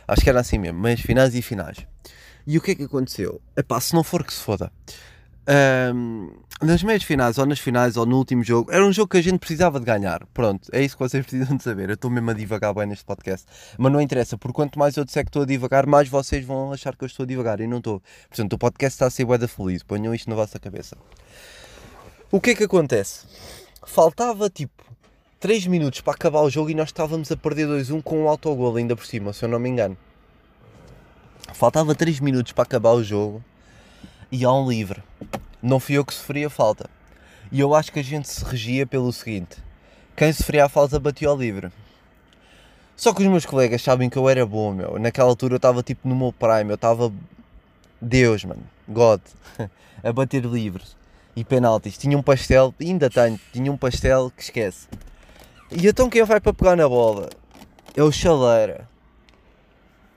Acho 0.06 0.20
que 0.20 0.28
era 0.28 0.40
assim 0.40 0.58
mesmo, 0.58 0.78
meias 0.80 1.00
finais 1.00 1.34
e 1.34 1.40
finais. 1.40 1.78
E 2.46 2.58
o 2.58 2.60
que 2.60 2.72
é 2.72 2.74
que 2.74 2.82
aconteceu? 2.82 3.40
Epá, 3.56 3.80
se 3.80 3.94
não 3.94 4.04
for 4.04 4.22
que 4.22 4.34
se 4.34 4.40
foda. 4.42 4.70
Um, 5.46 6.30
nas 6.62 6.82
meias 6.82 7.02
finais, 7.02 7.36
ou 7.36 7.44
nas 7.44 7.58
finais, 7.58 7.96
ou 7.96 8.06
no 8.06 8.16
último 8.16 8.42
jogo, 8.42 8.72
era 8.72 8.84
um 8.84 8.92
jogo 8.92 9.08
que 9.08 9.18
a 9.18 9.22
gente 9.22 9.38
precisava 9.38 9.78
de 9.78 9.84
ganhar. 9.84 10.24
Pronto, 10.32 10.68
é 10.72 10.82
isso 10.82 10.96
que 10.96 11.02
vocês 11.02 11.24
precisam 11.26 11.56
de 11.56 11.62
saber. 11.62 11.90
Eu 11.90 11.94
estou 11.94 12.10
mesmo 12.10 12.30
a 12.30 12.34
divagar 12.34 12.72
bem 12.72 12.86
neste 12.86 13.04
podcast. 13.04 13.46
Mas 13.76 13.92
não 13.92 14.00
interessa, 14.00 14.38
porque 14.38 14.54
quanto 14.54 14.78
mais 14.78 14.96
eu 14.96 15.04
disser 15.04 15.24
que 15.24 15.28
estou 15.28 15.42
a 15.42 15.46
divagar, 15.46 15.86
mais 15.86 16.08
vocês 16.08 16.44
vão 16.44 16.72
achar 16.72 16.96
que 16.96 17.04
eu 17.04 17.06
estou 17.06 17.24
a 17.24 17.26
divagar. 17.26 17.60
E 17.60 17.66
não 17.66 17.78
estou. 17.78 18.02
Portanto, 18.28 18.52
o 18.54 18.58
podcast 18.58 18.94
está 18.94 19.06
a 19.06 19.10
ser 19.10 19.24
bué 19.24 19.36
da 19.36 19.48
feliz. 19.48 19.82
Ponham 19.82 20.14
isto 20.14 20.30
na 20.30 20.36
vossa 20.36 20.58
cabeça. 20.58 20.96
O 22.30 22.40
que 22.40 22.50
é 22.50 22.54
que 22.54 22.64
acontece? 22.64 23.26
Faltava 23.86 24.48
tipo 24.48 24.82
3 25.40 25.66
minutos 25.66 26.00
para 26.00 26.14
acabar 26.14 26.40
o 26.40 26.48
jogo 26.48 26.70
e 26.70 26.74
nós 26.74 26.88
estávamos 26.88 27.30
a 27.30 27.36
perder 27.36 27.68
2-1 27.68 28.02
com 28.02 28.24
um 28.24 28.28
autogol 28.28 28.74
ainda 28.76 28.96
por 28.96 29.04
cima, 29.04 29.32
se 29.32 29.44
eu 29.44 29.48
não 29.48 29.58
me 29.58 29.68
engano. 29.68 29.96
Faltava 31.52 31.94
3 31.94 32.20
minutos 32.20 32.52
para 32.52 32.62
acabar 32.62 32.92
o 32.92 33.04
jogo 33.04 33.44
e 34.34 34.44
há 34.44 34.52
um 34.52 34.68
livre. 34.68 35.00
Não 35.62 35.78
fui 35.78 35.96
eu 35.96 36.04
que 36.04 36.12
sofria 36.12 36.50
falta. 36.50 36.90
E 37.52 37.60
eu 37.60 37.72
acho 37.72 37.92
que 37.92 38.00
a 38.00 38.02
gente 38.02 38.28
se 38.28 38.44
regia 38.44 38.84
pelo 38.84 39.12
seguinte: 39.12 39.58
quem 40.16 40.32
sofria 40.32 40.64
a 40.64 40.68
falta 40.68 40.98
batia 40.98 41.28
ao 41.28 41.36
livre. 41.36 41.70
Só 42.96 43.14
que 43.14 43.22
os 43.22 43.28
meus 43.28 43.46
colegas 43.46 43.80
sabem 43.80 44.10
que 44.10 44.16
eu 44.16 44.28
era 44.28 44.44
bom, 44.44 44.72
meu. 44.72 44.98
Naquela 44.98 45.28
altura 45.28 45.54
eu 45.54 45.58
estava 45.58 45.84
tipo 45.84 46.08
no 46.08 46.16
meu 46.16 46.32
prime, 46.32 46.70
eu 46.70 46.74
estava 46.74 47.12
Deus, 48.00 48.44
mano, 48.44 48.62
God, 48.88 49.20
a 50.02 50.12
bater 50.12 50.44
livres 50.44 50.96
e 51.36 51.44
penaltis. 51.44 51.96
Tinha 51.96 52.18
um 52.18 52.22
pastel, 52.22 52.74
ainda 52.80 53.08
tenho, 53.08 53.38
tinha 53.52 53.70
um 53.70 53.76
pastel 53.76 54.32
que 54.36 54.42
esquece. 54.42 54.88
E 55.70 55.86
então 55.86 56.10
quem 56.10 56.24
vai 56.24 56.40
para 56.40 56.52
pegar 56.52 56.74
na 56.74 56.88
bola? 56.88 57.30
É 57.96 58.02
o 58.02 58.10
Chaleira. 58.10 58.88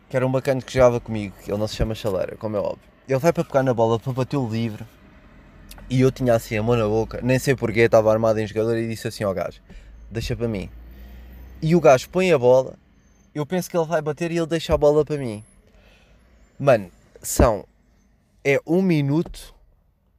Que 0.10 0.18
era 0.18 0.26
um 0.26 0.32
bacana 0.32 0.60
que 0.60 0.74
jogava 0.74 1.00
comigo, 1.00 1.36
ele 1.48 1.58
não 1.58 1.68
se 1.68 1.76
chama 1.76 1.94
Chaleira, 1.94 2.36
como 2.36 2.58
é 2.58 2.60
óbvio. 2.60 2.97
Ele 3.08 3.20
vai 3.20 3.32
para 3.32 3.44
pegar 3.44 3.64
na 3.64 3.74
bola 3.74 3.98
para 3.98 4.12
bater 4.12 4.36
o 4.36 4.48
livre. 4.48 4.86
E 5.90 6.02
eu 6.02 6.12
tinha 6.12 6.34
assim 6.34 6.58
a 6.58 6.64
mão 6.64 6.76
na 6.76 6.86
boca, 6.86 7.22
nem 7.24 7.40
sei 7.40 7.56
porquê, 7.56 7.82
estava 7.82 8.12
armado 8.12 8.40
em 8.40 8.46
jogador 8.46 8.78
e 8.78 8.88
disse 8.88 9.08
assim 9.08 9.24
ao 9.24 9.34
gajo: 9.34 9.62
Deixa 10.12 10.36
para 10.36 10.48
mim. 10.48 10.70
E 11.62 11.74
o 11.74 11.80
gajo 11.80 12.10
põe 12.10 12.32
a 12.32 12.38
bola, 12.38 12.76
eu 13.34 13.46
penso 13.46 13.70
que 13.70 13.78
ele 13.78 13.86
vai 13.86 14.02
bater 14.02 14.32
e 14.32 14.38
ele 14.38 14.46
deixa 14.46 14.74
a 14.74 14.78
bola 14.78 15.06
para 15.06 15.18
mim. 15.18 15.44
Mano, 16.60 16.92
são. 17.22 17.66
É 18.44 18.60
um 18.66 18.82
minuto 18.82 19.54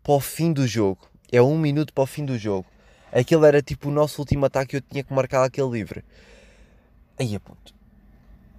para 0.03 0.14
o 0.14 0.20
fim 0.20 0.53
do 0.53 0.66
jogo. 0.66 1.09
É 1.31 1.42
um 1.42 1.59
minuto 1.59 1.92
para 1.92 2.05
o 2.05 2.07
fim 2.07 2.24
do 2.24 2.38
jogo. 2.38 2.66
Aquele 3.12 3.46
era 3.46 3.61
tipo 3.61 3.88
o 3.88 3.92
nosso 3.92 4.20
último 4.20 4.46
ataque 4.46 4.77
eu 4.77 4.81
tinha 4.81 5.03
que 5.03 5.12
marcar 5.12 5.44
aquele 5.44 5.68
livre. 5.68 6.05
Aí 7.18 7.35
a 7.35 7.40
ponto. 7.40 7.74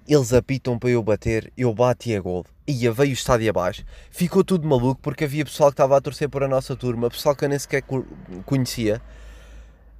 Eles 0.08 0.34
apitam 0.34 0.78
para 0.78 0.90
eu 0.90 1.02
bater, 1.02 1.52
eu 1.56 1.74
bati 1.74 2.16
a 2.16 2.20
gol. 2.22 2.46
Ia, 2.70 2.92
veio 2.92 3.12
o 3.12 3.14
estádio 3.14 3.50
abaixo. 3.50 3.84
Ficou 4.12 4.44
tudo 4.44 4.68
maluco 4.68 5.02
porque 5.02 5.24
havia 5.24 5.44
pessoal 5.44 5.72
que 5.72 5.74
estava 5.74 5.98
a 5.98 6.02
torcer 6.02 6.30
por 6.30 6.44
a 6.44 6.48
nossa 6.48 6.76
turma, 6.76 7.10
pessoal 7.10 7.36
que 7.36 7.44
eu 7.44 7.50
nem 7.50 7.58
sequer 7.58 7.84
conhecia. 8.46 9.02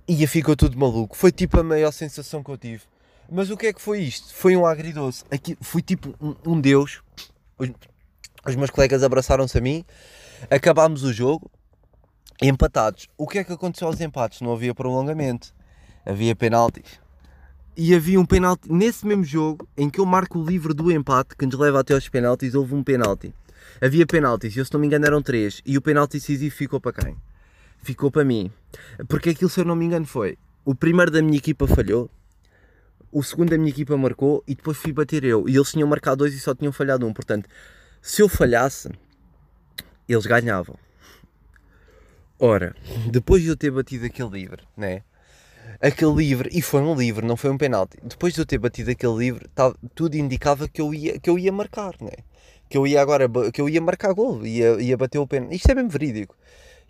Ia, 0.08 0.28
ficou 0.28 0.56
tudo 0.56 0.78
maluco. 0.78 1.18
Foi 1.18 1.32
tipo 1.32 1.60
a 1.60 1.64
maior 1.64 1.92
sensação 1.92 2.44
que 2.44 2.52
eu 2.52 2.58
tive. 2.58 2.84
Mas 3.32 3.50
o 3.50 3.58
que 3.58 3.68
é 3.68 3.74
que 3.74 3.82
foi 3.82 4.02
isto? 4.02 4.34
Foi 4.34 4.56
um 4.56 4.66
agridoce. 4.66 5.24
Aqui, 5.32 5.58
fui 5.62 5.82
tipo 5.82 6.14
um, 6.22 6.36
um 6.46 6.62
deus. 6.62 7.02
Os, 7.58 7.70
os 8.46 8.56
meus 8.56 8.70
colegas 8.70 9.04
abraçaram-se 9.04 9.58
a 9.58 9.62
mim 9.62 9.84
Acabámos 10.50 11.04
o 11.04 11.12
jogo 11.12 11.50
empatados. 12.42 13.08
O 13.18 13.28
que 13.28 13.40
é 13.40 13.44
que 13.44 13.52
aconteceu 13.52 13.88
aos 13.88 14.00
empates? 14.00 14.42
Não 14.42 14.54
havia 14.54 14.74
prolongamento. 14.74 15.54
havia 16.06 16.36
penaltis. 16.36 17.00
E 17.82 17.96
havia 17.96 18.20
um 18.20 18.26
penalti 18.26 18.70
nesse 18.70 19.08
mesmo 19.08 19.24
jogo 19.24 19.66
em 19.78 19.90
que 19.90 20.02
eu 20.02 20.06
marco 20.06 20.38
o 20.38 20.46
livro 20.46 20.74
do 20.74 20.92
empate 20.92 21.34
que 21.34 21.46
nos 21.46 21.58
leva 21.58 21.80
até 21.80 21.94
aos 21.94 22.10
penaltis. 22.10 22.54
Houve 22.54 22.76
um 22.76 22.84
penalti. 22.84 23.34
Havia 23.80 24.06
penaltis, 24.06 24.58
eu 24.58 24.66
se 24.66 24.74
não 24.74 24.82
me 24.82 24.88
engano 24.88 25.06
eram 25.06 25.22
três. 25.22 25.62
E 25.66 25.78
o 25.78 25.82
penalti 25.82 26.18
decisivo 26.18 26.54
ficou 26.54 26.82
para 26.82 26.92
quem? 26.92 27.16
Ficou 27.82 28.12
para 28.12 28.26
mim. 28.26 28.52
Porque 29.08 29.30
aquilo, 29.30 29.50
se 29.50 29.62
eu 29.62 29.64
não 29.64 29.78
me 29.78 29.86
engano, 29.86 30.06
foi 30.06 30.38
o 30.66 30.76
primeiro 30.76 31.10
da 31.10 31.22
minha 31.22 31.38
equipa 31.38 31.66
falhou, 31.68 32.12
o 33.14 33.24
segundo 33.24 33.52
da 33.52 33.58
minha 33.58 33.70
equipa 33.70 33.96
marcou 33.96 34.44
e 34.46 34.56
depois 34.56 34.76
fui 34.76 34.92
bater 34.92 35.24
eu. 35.24 35.48
E 35.48 35.56
eles 35.56 35.72
tinham 35.72 35.88
marcado 35.88 36.18
dois 36.18 36.34
e 36.34 36.40
só 36.42 36.54
tinham 36.54 36.74
falhado 36.74 37.08
um. 37.08 37.14
Portanto, 37.14 37.48
se 38.02 38.22
eu 38.22 38.28
falhasse, 38.28 38.90
eles 40.06 40.26
ganhavam. 40.26 40.78
Ora, 42.38 42.76
depois 43.10 43.42
de 43.42 43.48
eu 43.48 43.56
ter 43.56 43.72
batido 43.72 44.06
aquele 44.06 44.32
livre, 44.32 44.68
né? 44.76 45.02
Aquele 45.82 46.14
livre, 46.14 46.50
e 46.52 46.62
foi 46.62 46.82
um 46.82 46.94
livre, 46.94 47.26
não 47.26 47.38
foi 47.38 47.50
um 47.50 47.58
penalti. 47.58 47.98
Depois 48.04 48.34
de 48.34 48.42
eu 48.42 48.46
ter 48.46 48.58
batido 48.58 48.92
aquele 48.92 49.16
livre, 49.16 49.48
tá, 49.56 49.74
tudo 49.96 50.16
indicava 50.16 50.68
que 50.68 50.82
eu 50.82 50.94
ia, 50.94 51.18
que 51.20 51.30
eu 51.30 51.40
ia 51.40 51.54
marcar, 51.54 51.96
né? 52.02 52.12
Que 52.70 52.78
eu 52.78 52.86
ia 52.86 53.02
agora, 53.02 53.30
que 53.52 53.62
eu 53.62 53.70
ia 53.70 53.80
marcar 53.80 54.14
gol, 54.14 54.46
ia, 54.46 54.82
ia 54.82 54.98
bater 54.98 55.20
o 55.20 55.26
penalti. 55.26 55.56
Isto 55.56 55.72
é 55.72 55.76
mesmo 55.76 55.90
verídico. 55.90 56.36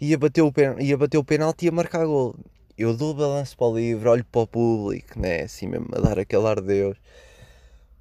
Ia 0.01 0.17
bater 0.17 0.41
o, 0.41 0.51
pen, 0.51 0.75
ia 0.79 0.97
bater 0.97 1.17
o 1.19 1.23
penalti 1.23 1.63
e 1.63 1.65
ia 1.67 1.71
marcar 1.71 2.05
gol. 2.05 2.35
Eu 2.75 2.95
dou 2.97 3.11
o 3.11 3.13
balanço 3.13 3.55
para 3.55 3.67
o 3.67 3.77
livre, 3.77 4.09
olho 4.09 4.25
para 4.25 4.41
o 4.41 4.47
público, 4.47 5.19
né? 5.19 5.41
Assim 5.43 5.67
mesmo, 5.67 5.87
a 5.93 5.99
dar 5.99 6.17
aquele 6.17 6.47
ar 6.47 6.59
de 6.59 6.67
Deus. 6.67 6.97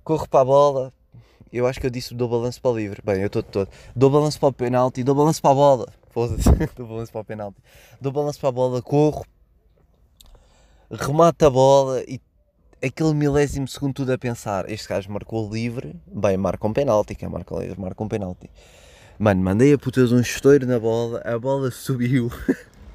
Corro 0.03 0.27
para 0.27 0.41
a 0.41 0.45
bola, 0.45 0.93
eu 1.53 1.67
acho 1.67 1.81
que 1.81 1.87
eu 1.87 1.91
disse 1.91 2.15
dou 2.15 2.29
balanço 2.29 2.63
para 2.63 2.71
o 2.71 2.77
livre. 2.77 3.03
Bem, 3.05 3.21
eu 3.21 3.27
estou 3.27 3.43
todo. 3.43 3.69
Dou 3.95 4.09
balanço 4.09 4.41
para 4.41 4.49
o 4.49 4.53
penalti, 4.53 5.03
dou 5.05 5.15
balanço 5.15 5.43
para 5.43 5.51
a 5.51 5.55
bola. 5.55 5.93
Foda-se, 6.11 6.49
dou 6.77 6.87
balanço 6.87 7.13
para 7.13 7.21
o 7.21 7.25
penalti. 7.25 7.59
Dou 8.01 8.11
balanço 8.13 8.41
para 8.41 8.49
a 8.49 8.53
bola, 8.53 8.81
corro, 8.81 9.25
remata 10.91 11.47
a 11.47 11.51
bola 11.51 12.03
e 12.09 12.21
aquele 12.83 13.13
milésimo 13.13 13.69
segundo 13.69 13.95
tudo 13.95 14.13
a 14.13 14.19
pensar. 14.19 14.71
Este 14.71 14.89
gajo 14.89 15.11
marcou 15.11 15.53
livre, 15.53 15.95
bem, 16.07 16.37
marca 16.37 16.67
um 16.67 16.73
penalti. 16.73 17.15
Quem 17.15 17.29
marca 17.29 17.55
livre, 17.57 17.79
marca 17.81 18.03
um 18.03 18.09
penalti. 18.09 18.51
Mano, 19.19 19.43
mandei 19.43 19.73
a 19.73 19.79
puta 19.79 20.07
de 20.07 20.15
um 20.15 20.21
estouro 20.21 20.65
na 20.67 20.79
bola, 20.79 21.21
a 21.25 21.39
bola 21.39 21.71
subiu. 21.71 22.31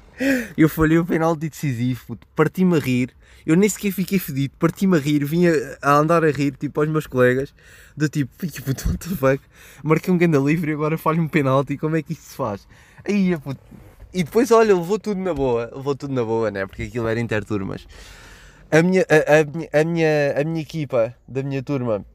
eu 0.56 0.68
falhei 0.68 0.98
o 0.98 1.04
penalti 1.04 1.48
decisivo, 1.48 2.18
parti-me 2.34 2.76
a 2.76 2.80
rir. 2.80 3.10
Eu 3.44 3.56
nem 3.56 3.68
sequer 3.68 3.92
fiquei 3.92 4.18
fedido, 4.18 4.54
parti-me 4.58 4.96
a 4.96 5.00
rir, 5.00 5.22
vinha 5.22 5.52
a 5.82 5.92
andar 5.96 6.24
a 6.24 6.30
rir, 6.30 6.56
tipo, 6.56 6.80
aos 6.80 6.88
meus 6.88 7.06
colegas, 7.06 7.54
do 7.94 8.08
tipo, 8.08 8.32
puto, 8.38 8.88
what 8.88 8.96
the 9.06 9.14
fuck, 9.14 9.44
marquei 9.82 10.14
um 10.14 10.16
ganda 10.16 10.38
livre 10.38 10.70
e 10.70 10.74
agora 10.74 10.96
falho 10.96 11.20
um 11.20 11.28
penalti, 11.28 11.76
como 11.76 11.94
é 11.94 12.02
que 12.02 12.14
isto 12.14 12.22
se 12.22 12.36
faz? 12.36 12.66
Aí, 13.06 13.36
puto. 13.36 13.60
E 14.14 14.22
depois, 14.22 14.52
olha, 14.52 14.72
levou 14.76 14.96
tudo 14.96 15.20
na 15.20 15.34
boa, 15.34 15.68
levou 15.74 15.96
tudo 15.96 16.14
na 16.14 16.22
boa, 16.22 16.48
né? 16.48 16.64
Porque 16.66 16.84
aquilo 16.84 17.08
era 17.08 17.18
interturmas. 17.18 17.84
A 18.70 18.80
minha, 18.80 19.04
a, 19.08 19.78
a, 19.78 19.80
a, 19.80 19.84
minha, 19.84 20.40
a 20.40 20.44
minha 20.44 20.62
equipa 20.62 21.12
da 21.26 21.42
minha 21.42 21.60
turma, 21.64 22.06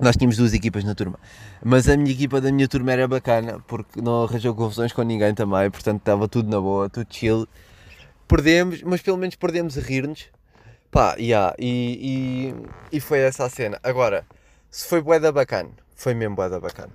nós 0.00 0.16
tínhamos 0.16 0.36
duas 0.36 0.52
equipas 0.52 0.82
na 0.82 0.92
turma, 0.92 1.20
mas 1.64 1.88
a 1.88 1.96
minha 1.96 2.10
equipa 2.10 2.40
da 2.40 2.50
minha 2.50 2.66
turma 2.66 2.92
era 2.92 3.06
bacana 3.06 3.60
porque 3.68 4.00
não 4.00 4.24
arranjou 4.24 4.56
confusões 4.56 4.92
com 4.92 5.02
ninguém 5.02 5.34
também, 5.34 5.70
portanto 5.70 6.00
estava 6.00 6.26
tudo 6.26 6.50
na 6.50 6.60
boa, 6.60 6.90
tudo 6.90 7.06
chill. 7.08 7.46
Perdemos, 8.26 8.82
mas 8.82 9.00
pelo 9.00 9.16
menos 9.16 9.36
perdemos 9.36 9.78
a 9.78 9.80
rir-nos. 9.80 10.26
Pá, 10.90 11.14
yeah, 11.16 11.54
e, 11.60 12.54
e, 12.90 12.96
e 12.96 13.00
foi 13.00 13.20
essa 13.20 13.44
a 13.44 13.48
cena. 13.48 13.78
Agora, 13.84 14.26
se 14.68 14.88
foi 14.88 15.00
bué 15.00 15.20
da 15.20 15.30
bacana, 15.30 15.70
foi 15.94 16.12
mesmo 16.12 16.34
bué 16.34 16.48
da 16.48 16.58
bacana. 16.58 16.92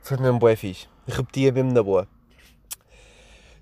Foi 0.00 0.16
mesmo 0.16 0.38
bué 0.38 0.54
fixe. 0.54 0.86
Repetia 1.08 1.50
mesmo 1.50 1.72
na 1.72 1.82
boa. 1.82 2.06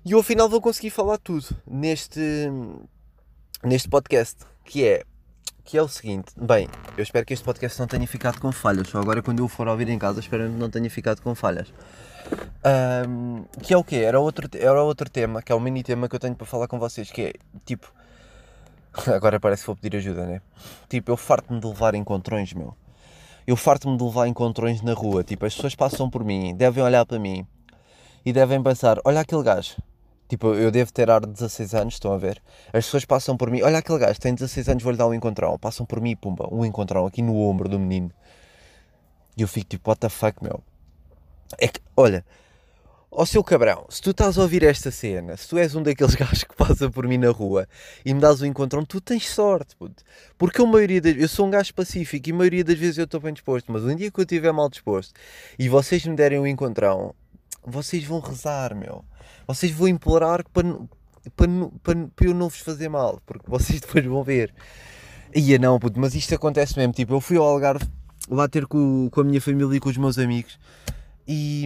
E 0.05 0.11
eu 0.11 0.19
afinal 0.19 0.49
vou 0.49 0.59
conseguir 0.59 0.89
falar 0.89 1.17
tudo 1.17 1.45
neste, 1.65 2.19
neste 3.63 3.87
podcast, 3.87 4.43
que 4.65 4.85
é 4.85 5.05
que 5.63 5.77
é 5.77 5.81
o 5.81 5.87
seguinte, 5.87 6.33
bem, 6.35 6.67
eu 6.97 7.03
espero 7.03 7.25
que 7.25 7.33
este 7.33 7.45
podcast 7.45 7.79
não 7.79 7.87
tenha 7.87 8.05
ficado 8.05 8.37
com 8.37 8.51
falhas, 8.51 8.89
só 8.89 8.99
agora 8.99 9.21
quando 9.21 9.39
eu 9.39 9.47
for 9.47 9.65
ouvir 9.65 9.87
em 9.87 9.97
casa 9.97 10.19
espero 10.19 10.43
que 10.49 10.57
não 10.57 10.69
tenha 10.69 10.89
ficado 10.89 11.21
com 11.21 11.33
falhas. 11.33 11.71
Um, 13.07 13.45
que 13.61 13.73
é 13.73 13.77
o 13.77 13.83
quê? 13.83 13.95
Era 13.95 14.19
outro, 14.19 14.49
era 14.59 14.83
outro 14.83 15.09
tema, 15.09 15.41
que 15.41 15.53
é 15.53 15.55
o 15.55 15.59
mini 15.61 15.81
tema 15.81 16.09
que 16.09 16.15
eu 16.17 16.19
tenho 16.19 16.35
para 16.35 16.45
falar 16.45 16.67
com 16.67 16.77
vocês, 16.77 17.09
que 17.09 17.21
é, 17.21 17.33
tipo, 17.65 17.89
agora 19.07 19.39
parece 19.39 19.61
que 19.61 19.67
vou 19.67 19.77
pedir 19.77 19.95
ajuda, 19.95 20.25
né? 20.25 20.41
Tipo, 20.89 21.11
eu 21.11 21.17
farto-me 21.17 21.61
de 21.61 21.67
levar 21.67 21.95
encontrões, 21.95 22.51
meu. 22.51 22.75
Eu 23.47 23.55
farto-me 23.55 23.97
de 23.97 24.03
levar 24.03 24.27
encontrões 24.27 24.81
na 24.81 24.93
rua, 24.93 25.23
tipo, 25.23 25.45
as 25.45 25.55
pessoas 25.55 25.75
passam 25.75 26.09
por 26.09 26.25
mim, 26.25 26.53
devem 26.53 26.83
olhar 26.83 27.05
para 27.05 27.17
mim 27.17 27.47
e 28.25 28.33
devem 28.33 28.61
pensar, 28.61 28.99
olha 29.05 29.21
aquele 29.21 29.43
gajo, 29.43 29.77
Tipo, 30.33 30.55
eu 30.55 30.71
devo 30.71 30.91
ter 30.91 31.11
ar 31.11 31.21
de 31.21 31.31
16 31.31 31.75
anos, 31.75 31.93
estão 31.93 32.11
a 32.11 32.17
ver? 32.17 32.41
As 32.73 32.85
pessoas 32.85 33.05
passam 33.05 33.37
por 33.37 33.51
mim, 33.51 33.61
olha 33.61 33.77
aquele 33.77 33.99
gajo, 33.99 34.19
tem 34.19 34.33
16 34.33 34.67
anos, 34.67 34.81
vou-lhe 34.81 34.97
dar 34.97 35.05
um 35.05 35.13
encontrão. 35.13 35.59
Passam 35.59 35.85
por 35.85 36.01
mim, 36.01 36.15
pumba, 36.15 36.49
um 36.51 36.65
encontrão 36.65 37.05
aqui 37.05 37.21
no 37.21 37.37
ombro 37.37 37.69
do 37.69 37.79
menino. 37.79 38.11
E 39.37 39.43
eu 39.43 39.47
fico 39.47 39.69
tipo, 39.69 39.87
what 39.87 39.99
the 39.99 40.09
fuck, 40.09 40.43
meu? 40.43 40.59
É 41.59 41.67
que, 41.67 41.79
olha, 41.95 42.25
ó 43.11 43.23
seu 43.27 43.43
cabrão, 43.43 43.85
se 43.89 44.01
tu 44.01 44.09
estás 44.09 44.35
a 44.39 44.41
ouvir 44.41 44.63
esta 44.63 44.89
cena, 44.89 45.37
se 45.37 45.47
tu 45.47 45.55
és 45.55 45.75
um 45.75 45.83
daqueles 45.83 46.15
gajos 46.17 46.43
que 46.45 46.55
passa 46.55 46.89
por 46.89 47.07
mim 47.07 47.19
na 47.19 47.29
rua 47.29 47.67
e 48.03 48.11
me 48.11 48.19
dás 48.19 48.41
um 48.41 48.47
encontrão, 48.47 48.83
tu 48.83 48.99
tens 48.99 49.29
sorte, 49.29 49.75
puto. 49.75 50.03
Porque 50.35 50.63
a 50.63 50.65
maioria 50.65 50.99
das 50.99 51.15
eu 51.15 51.27
sou 51.27 51.45
um 51.45 51.51
gajo 51.51 51.75
pacífico 51.75 52.27
e 52.27 52.31
a 52.31 52.35
maioria 52.35 52.63
das 52.63 52.79
vezes 52.79 52.97
eu 52.97 53.05
estou 53.05 53.19
bem 53.19 53.33
disposto, 53.33 53.71
mas 53.71 53.83
um 53.83 53.95
dia 53.95 54.09
que 54.09 54.19
eu 54.19 54.23
estiver 54.23 54.51
mal 54.51 54.67
disposto 54.67 55.13
e 55.59 55.69
vocês 55.69 56.03
me 56.07 56.15
derem 56.15 56.39
um 56.39 56.47
encontrão, 56.47 57.13
vocês 57.65 58.03
vão 58.03 58.19
rezar, 58.19 58.75
meu 58.75 59.03
vocês 59.47 59.71
vão 59.71 59.87
implorar 59.87 60.43
para, 60.51 60.67
para, 61.35 61.47
para, 62.15 62.27
eu 62.27 62.33
não 62.33 62.49
vos 62.49 62.59
fazer 62.59 62.89
mal, 62.89 63.21
porque 63.25 63.49
vocês 63.49 63.79
depois 63.81 64.05
vão 64.05 64.23
ver. 64.23 64.53
Ia 65.35 65.57
não, 65.57 65.79
puto, 65.79 65.99
mas 65.99 66.13
isto 66.15 66.35
acontece 66.35 66.77
mesmo. 66.77 66.93
Tipo, 66.93 67.13
eu 67.13 67.21
fui 67.21 67.37
ao 67.37 67.43
Algarve 67.43 67.87
lá 68.29 68.47
ter 68.47 68.65
com, 68.65 69.09
com 69.09 69.21
a 69.21 69.23
minha 69.23 69.41
família 69.41 69.75
e 69.75 69.79
com 69.79 69.89
os 69.89 69.97
meus 69.97 70.17
amigos 70.17 70.57
e, 71.27 71.65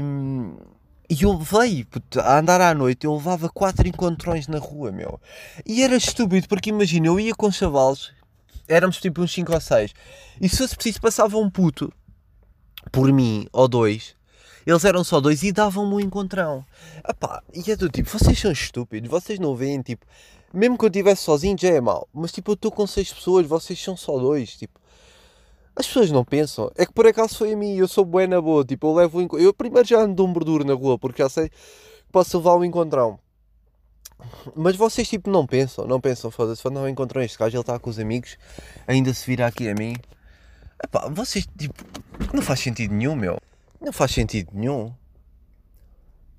e 1.10 1.21
eu 1.21 1.38
levei 1.38 1.83
puto, 1.83 2.19
a 2.19 2.39
andar 2.39 2.62
à 2.62 2.73
noite. 2.73 3.05
Eu 3.05 3.15
levava 3.15 3.49
quatro 3.49 3.88
encontrões 3.88 4.47
na 4.47 4.57
rua, 4.57 4.91
meu. 4.91 5.19
E 5.65 5.83
era 5.83 5.95
estúpido, 5.95 6.47
porque 6.47 6.69
imagina, 6.69 7.07
eu 7.07 7.19
ia 7.19 7.36
com 7.36 7.51
chavalos, 7.51 8.13
éramos 8.67 8.97
tipo 8.99 9.21
uns 9.21 9.33
5 9.33 9.53
ou 9.53 9.62
6, 9.62 9.93
e 10.39 10.47
se 10.49 10.57
fosse 10.57 10.75
preciso, 10.75 11.01
passava 11.01 11.38
um 11.38 11.49
puto 11.49 11.91
por 12.91 13.12
mim 13.12 13.47
ou 13.51 13.67
dois 13.67 14.16
eles 14.67 14.84
eram 14.84 15.01
só 15.01 15.21
dois 15.21 15.43
e 15.43 15.51
davam-me 15.53 15.95
um 15.95 15.99
encontrão. 16.01 16.65
Epá, 17.08 17.41
e 17.53 17.71
é 17.71 17.75
do 17.77 17.88
tipo, 17.88 18.10
vocês 18.10 18.38
são 18.38 18.51
estúpidos, 18.51 19.10
vocês 19.10 19.39
não 19.39 19.56
veem, 19.56 19.82
tipo, 19.82 20.06
mesmo 20.53 20.77
que 20.77 20.84
eu 20.84 20.89
estivesse 20.89 21.23
sozinho 21.23 21.58
já 21.58 21.69
é 21.69 21.80
mau, 21.80 22.06
mas 22.13 22.34
tipo, 22.34 22.51
eu 22.51 22.56
estou 22.56 22.69
com 22.69 22.86
seis 22.86 23.13
pessoas, 23.13 23.47
vocês 23.47 23.82
são 23.82 23.95
só 23.95 24.17
dois, 24.19 24.58
tipo. 24.58 24.77
As 25.73 25.88
pessoas 25.88 26.12
não 26.12 26.25
pensam. 26.25 26.69
É 26.75 26.86
que 26.86 26.91
por 26.91 27.08
acaso 27.08 27.38
foi 27.38 27.53
a 27.53 27.56
mim, 27.56 27.77
eu 27.77 27.88
sou 27.88 28.03
bué 28.03 28.27
na 28.27 28.41
boa, 28.41 28.65
tipo, 28.65 28.88
eu 28.88 28.93
levo 28.93 29.21
um, 29.21 29.27
Eu 29.38 29.53
primeiro 29.53 29.88
já 29.88 30.01
ando 30.01 30.15
de 30.15 30.21
ombro 30.21 30.43
duro 30.43 30.65
na 30.65 30.73
rua, 30.73 30.99
porque 30.99 31.23
já 31.23 31.30
sei 31.30 31.47
que 31.47 31.56
posso 32.12 32.38
levar 32.38 32.58
um 32.58 32.65
encontrão. 32.65 33.17
Mas 34.53 34.75
vocês, 34.75 35.08
tipo, 35.08 35.30
não 35.30 35.47
pensam, 35.47 35.88
não 35.88 36.01
pensam, 36.01 36.30
foda-se, 36.30 36.62
quando 36.62 36.75
não 36.75 36.89
encontram 36.89 37.21
este 37.21 37.38
gajo, 37.38 37.56
ele 37.56 37.62
está 37.62 37.80
com 37.80 37.89
os 37.89 37.99
amigos, 37.99 38.38
ainda 38.86 39.13
se 39.13 39.25
vira 39.25 39.47
aqui 39.47 39.69
a 39.69 39.75
mim. 39.75 39.95
Epá, 40.84 41.08
vocês, 41.08 41.47
tipo, 41.58 41.86
não 42.34 42.41
faz 42.41 42.60
sentido 42.60 42.93
nenhum, 42.93 43.15
meu. 43.15 43.39
Não 43.79 43.93
faz 43.93 44.11
sentido 44.11 44.51
nenhum. 44.53 44.93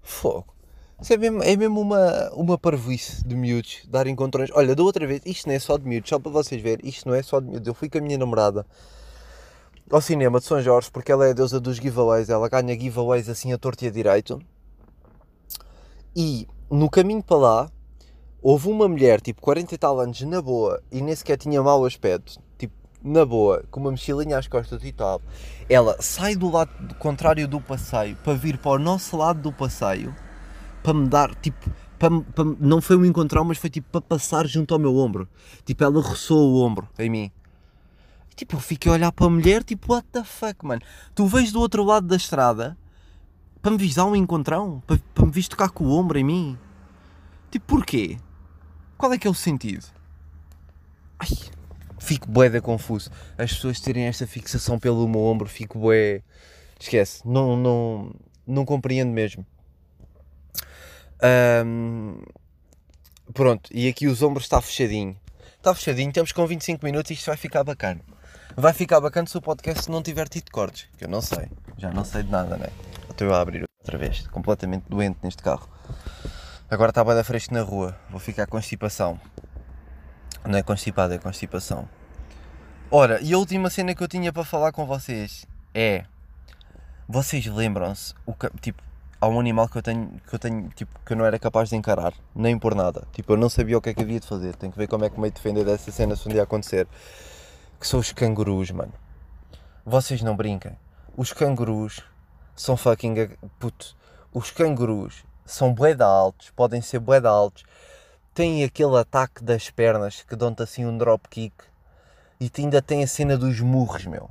Fogo. 0.03 0.55
Isso 1.01 1.13
é 1.13 1.17
mesmo, 1.17 1.43
é 1.43 1.57
mesmo 1.57 1.81
uma, 1.81 2.31
uma 2.33 2.59
parvoíce 2.59 3.25
de 3.25 3.37
miúdos, 3.37 3.83
dar 3.89 4.09
encontrões. 4.09 4.51
Olha, 4.53 4.75
da 4.75 4.83
outra 4.83 5.07
vez, 5.07 5.23
isto 5.25 5.47
não 5.47 5.55
é 5.55 5.59
só 5.59 5.79
de 5.79 5.87
miúdos, 5.87 6.09
só 6.09 6.19
para 6.19 6.33
vocês 6.33 6.61
verem, 6.61 6.89
isto 6.89 7.09
não 7.09 7.15
é 7.15 7.23
só 7.23 7.39
de 7.39 7.47
miúdos. 7.47 7.69
Eu 7.69 7.75
fui 7.75 7.89
com 7.89 7.99
a 7.99 8.01
minha 8.01 8.19
namorada 8.19 8.67
ao 9.91 10.01
cinema 10.01 10.41
de 10.41 10.47
São 10.47 10.61
Jorge, 10.61 10.91
porque 10.91 11.13
ela 11.13 11.27
é 11.27 11.31
a 11.31 11.33
deusa 11.33 11.61
dos 11.61 11.77
giveaways, 11.77 12.29
ela 12.29 12.49
ganha 12.49 12.79
giveaways 12.79 13.29
assim 13.29 13.53
a 13.53 13.59
torto 13.59 13.85
e 13.85 13.89
a 13.89 13.91
direito. 13.91 14.41
E 16.17 16.49
no 16.69 16.91
caminho 16.91 17.23
para 17.23 17.37
lá, 17.37 17.71
houve 18.43 18.69
uma 18.69 18.89
mulher, 18.89 19.21
tipo 19.21 19.41
40 19.41 19.75
e 19.75 19.79
tal 19.79 20.01
anos, 20.01 20.21
na 20.23 20.43
boa, 20.43 20.83
e 20.91 21.01
nem 21.01 21.15
sequer 21.15 21.37
tinha 21.37 21.63
mau 21.63 21.85
aspecto, 21.85 22.41
na 23.03 23.25
boa, 23.25 23.65
com 23.71 23.81
uma 23.81 23.91
mochilinha 23.91 24.39
às 24.39 24.49
costas 24.49 24.83
e 24.85 24.93
tal, 24.93 25.23
ela 25.69 26.01
sai 26.01 26.35
do 26.35 26.51
lado 26.51 26.95
contrário 26.97 27.47
do 27.47 27.61
passeio 27.61 28.17
para 28.17 28.35
vir 28.35 28.59
para 28.59 28.73
o 28.73 28.79
nosso 28.79 29.17
lado 29.17 29.41
do 29.41 29.53
passeio 29.53 30.15
para 30.83 30.95
me 30.95 31.09
dar, 31.09 31.35
tipo, 31.37 31.71
para, 31.99 32.21
para, 32.21 32.45
não 32.61 32.81
foi 32.81 32.97
um 32.97 33.05
encontrão, 33.05 33.45
mas 33.45 33.59
foi 33.59 33.71
tipo 33.71 33.89
para 33.91 34.01
passar 34.01 34.47
junto 34.47 34.73
ao 34.73 34.81
meu 34.81 34.97
ombro. 34.97 35.29
Tipo, 35.65 35.85
ela 35.85 36.01
roçou 36.01 36.53
o 36.53 36.65
ombro 36.65 36.89
em 36.99 37.11
mim. 37.11 37.31
Tipo, 38.37 38.57
eu 38.57 38.61
fiquei 38.61 38.91
a 38.91 38.95
olhar 38.95 39.13
para 39.13 39.27
a 39.27 39.31
mulher, 39.31 39.65
tipo, 39.65 39.93
what 39.93 40.07
the 40.13 40.23
fuck, 40.23 40.65
mano? 40.65 40.81
Tu 41.15 41.27
vês 41.27 41.51
do 41.51 41.61
outro 41.61 41.83
lado 41.83 42.07
da 42.07 42.17
estrada 42.17 42.79
para 43.61 43.73
me 43.73 43.79
visar 43.79 44.05
um 44.05 44.15
encontrão? 44.15 44.81
Para, 44.87 44.99
para 45.13 45.27
me 45.27 45.33
vis 45.33 45.49
tocar 45.49 45.71
com 45.71 45.85
o 45.85 45.91
ombro 45.91 46.19
em 46.19 46.25
mim? 46.25 46.59
Tipo, 47.51 47.67
porquê? 47.67 48.19
Qual 48.97 49.13
é 49.13 49.19
que 49.19 49.27
é 49.27 49.31
o 49.31 49.35
sentido? 49.35 49.87
Ai 51.19 51.58
fico 51.99 52.29
bué 52.29 52.49
da 52.49 52.61
confuso. 52.61 53.11
As 53.37 53.53
pessoas 53.53 53.81
terem 53.81 54.05
esta 54.05 54.27
fixação 54.27 54.79
pelo 54.79 55.09
meu 55.09 55.21
ombro, 55.21 55.49
fico 55.49 55.79
bué. 55.79 56.23
Esquece, 56.79 57.23
não, 57.27 57.57
não, 57.57 58.15
não 58.47 58.65
compreendo 58.65 59.11
mesmo. 59.11 59.45
Um, 61.65 62.23
pronto, 63.35 63.69
e 63.73 63.89
aqui 63.89 64.07
os 64.07 64.23
ombros 64.23 64.45
está 64.45 64.61
fechadinho. 64.61 65.17
Está 65.57 65.75
fechadinho, 65.75 66.11
estamos 66.11 66.33
com 66.33 66.47
25 66.47 66.85
minutos 66.85 67.11
e 67.11 67.15
isto 67.15 67.27
vai 67.27 67.37
ficar 67.37 67.65
bacana. 67.65 68.01
Vai 68.57 68.73
ficar 68.73 69.01
bacana 69.01 69.27
se 69.27 69.37
o 69.37 69.43
podcast 69.43 69.91
não 69.91 70.03
tiver 70.03 70.29
tido 70.29 70.51
cortes, 70.51 70.89
que 70.97 71.05
eu 71.05 71.09
não 71.09 71.21
sei. 71.21 71.49
Já 71.77 71.91
não 71.91 72.05
sei 72.05 72.23
de 72.23 72.31
nada, 72.31 72.57
né? 72.57 72.69
Estou 73.11 73.33
a 73.33 73.41
abrir 73.41 73.65
outra 73.81 73.99
vez, 73.99 74.27
completamente 74.29 74.85
doente 74.89 75.19
neste 75.23 75.43
carro. 75.43 75.69
Agora 76.71 76.91
está 76.91 77.03
bem 77.03 77.25
fresco 77.25 77.55
na 77.55 77.63
rua, 77.63 77.97
vou 78.11 78.21
ficar 78.21 78.47
com 78.47 78.53
constipação. 78.53 79.19
Não 80.45 80.59
é 80.59 80.63
constipado, 80.63 81.15
é 81.15 81.19
constipação. 81.19 81.89
Ora, 82.91 83.21
e 83.21 83.35
a 83.35 83.39
última 83.39 83.69
cena 83.69 83.95
que 83.95 84.03
eu 84.03 84.09
tinha 84.09 84.33
para 84.33 84.45
falar 84.45 84.73
com 84.73 84.87
vocês 84.87 85.47
é. 85.75 86.05
Vocês 87.07 87.47
lembram-se, 87.47 88.15
tipo, 88.61 88.83
há 89.21 89.29
um 89.29 89.39
animal 89.39 89.69
que 89.69 89.77
eu 89.79 89.83
tenho, 89.83 90.21
que 90.27 90.35
eu 90.35 90.39
tenho, 90.39 90.69
tipo, 90.71 90.99
que 91.05 91.13
eu 91.13 91.17
não 91.17 91.25
era 91.25 91.39
capaz 91.39 91.69
de 91.69 91.77
encarar, 91.77 92.15
nem 92.35 92.59
por 92.59 92.75
nada. 92.75 93.07
Tipo, 93.13 93.35
eu 93.35 93.37
não 93.37 93.49
sabia 93.49 93.77
o 93.77 93.81
que 93.81 93.91
é 93.91 93.95
que 93.95 94.03
havia 94.03 94.21
de 94.21 94.27
fazer. 94.27 94.55
Tenho 94.57 94.73
que 94.73 94.79
ver 94.79 94.89
como 94.89 95.05
é 95.05 95.11
que 95.11 95.21
me 95.21 95.31
defender 95.31 95.65
dessa 95.65 95.91
cena 95.91 96.17
se 96.17 96.27
um 96.27 96.33
dia 96.33 96.43
acontecer. 96.43 96.87
Que 97.79 97.87
são 97.87 98.01
os 98.01 98.13
cangurus, 98.13 98.71
mano. 98.71 98.93
Vocês 99.85 100.23
não 100.23 100.37
brinquem. 100.37 100.77
Os 101.17 101.33
cangurus 101.33 102.03
são 102.55 102.77
fucking. 102.77 103.31
Puto. 103.59 103.97
Os 104.33 104.51
cangurus 104.51 105.25
são 105.47 105.73
bué 105.73 105.97
altos, 106.01 106.51
podem 106.51 106.81
ser 106.81 106.99
bué 106.99 107.19
altos. 107.27 107.65
Têm 108.39 108.63
aquele 108.63 108.97
ataque 108.97 109.43
das 109.43 109.69
pernas 109.69 110.23
que 110.23 110.37
dão-te 110.37 110.63
assim 110.63 110.87
um 110.87 110.97
dropkick. 110.97 111.53
E 112.41 112.49
ainda 112.59 112.81
tem 112.81 113.03
a 113.03 113.07
cena 113.09 113.37
dos 113.37 113.59
murros, 113.59 114.07
meu. 114.07 114.31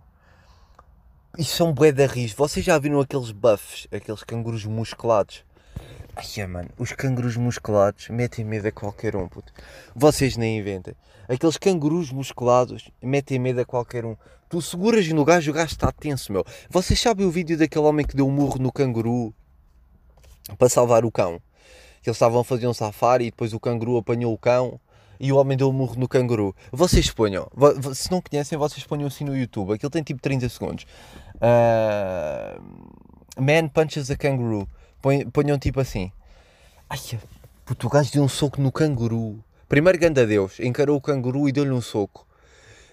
E 1.38 1.43
são 1.43 1.74
bué 1.74 1.91
da 1.91 2.06
rios. 2.06 2.32
Vocês 2.32 2.65
já 2.65 2.80
viram 2.80 3.02
aqueles 3.02 3.32
buffs, 3.32 3.86
aqueles 3.91 4.24
cangurus 4.24 4.63
musculados? 4.63 5.43
Ai, 6.15 6.48
mano, 6.48 6.70
os 6.78 6.93
cangurus 6.93 7.36
musculados 7.36 8.08
metem 8.08 8.46
medo 8.46 8.70
a 8.70 8.72
qualquer 8.72 9.13
um, 9.13 9.28
puto. 9.28 9.52
Vocês 9.93 10.38
nem 10.38 10.58
inventem. 10.58 10.96
Aqueles 11.28 11.58
cangurus 11.58 12.10
musculados 12.10 12.89
metem 13.02 13.38
medo 13.38 13.60
a 13.60 13.65
qualquer 13.65 14.06
um. 14.06 14.15
Tu 14.48 14.62
seguras 14.62 15.06
no 15.10 15.26
gajo, 15.26 15.52
o 15.52 15.54
gajo 15.54 15.74
está 15.74 15.91
tenso, 15.91 16.32
meu. 16.32 16.46
Vocês 16.70 16.98
sabem 16.98 17.26
o 17.26 17.30
vídeo 17.30 17.58
daquele 17.58 17.84
homem 17.84 18.06
que 18.06 18.15
deu 18.15 18.26
um 18.26 18.32
murro 18.32 18.58
no 18.58 18.72
canguru 18.72 19.34
para 20.58 20.70
salvar 20.70 21.04
o 21.04 21.12
cão? 21.12 21.41
Que 22.02 22.10
eles 22.10 22.18
estavam 22.18 22.42
a 22.42 22.44
fazer 22.44 22.68
um 22.68 22.74
safari 22.74 23.26
e 23.26 23.32
depois 23.32 23.54
o 23.54 23.60
canguru 23.60 23.98
apanhou 23.98 24.34
o 24.34 24.38
cão 24.38 24.80
e 25.20 25.32
o 25.32 25.38
homem 25.38 25.58
deu 25.58 25.70
um 25.70 25.74
murro 25.74 25.96
no 25.96 26.08
canguru. 26.08 26.56
Vocês 26.72 27.10
ponham, 27.10 27.48
se 27.94 28.12
não 28.12 28.22
conhecem, 28.22 28.58
vocês 28.58 28.86
ponham 28.86 29.08
assim 29.08 29.24
no 29.24 29.36
YouTube. 29.36 29.74
Aquilo 29.74 29.90
tem 29.90 30.04
tipo 30.04 30.22
30 30.22 30.50
segundos. 30.50 30.86
Uh, 31.36 32.62
man 33.42 33.68
punches 33.68 34.12
a 34.12 34.16
kangaroo. 34.16 34.68
Ponham 35.32 35.58
tipo 35.58 35.80
assim. 35.80 36.12
Ai, 36.90 37.00
puto, 37.66 37.88
o 37.88 37.90
gajo 37.90 38.12
deu 38.12 38.24
um 38.24 38.30
soco 38.30 38.62
no 38.62 38.72
canguru. 38.72 39.44
Primeiro 39.68 39.98
ganda 39.98 40.26
Deus, 40.26 40.60
encarou 40.60 40.96
o 40.98 41.02
canguru 41.02 41.50
e 41.50 41.52
deu-lhe 41.52 41.72
um 41.72 41.82
soco. 41.82 42.27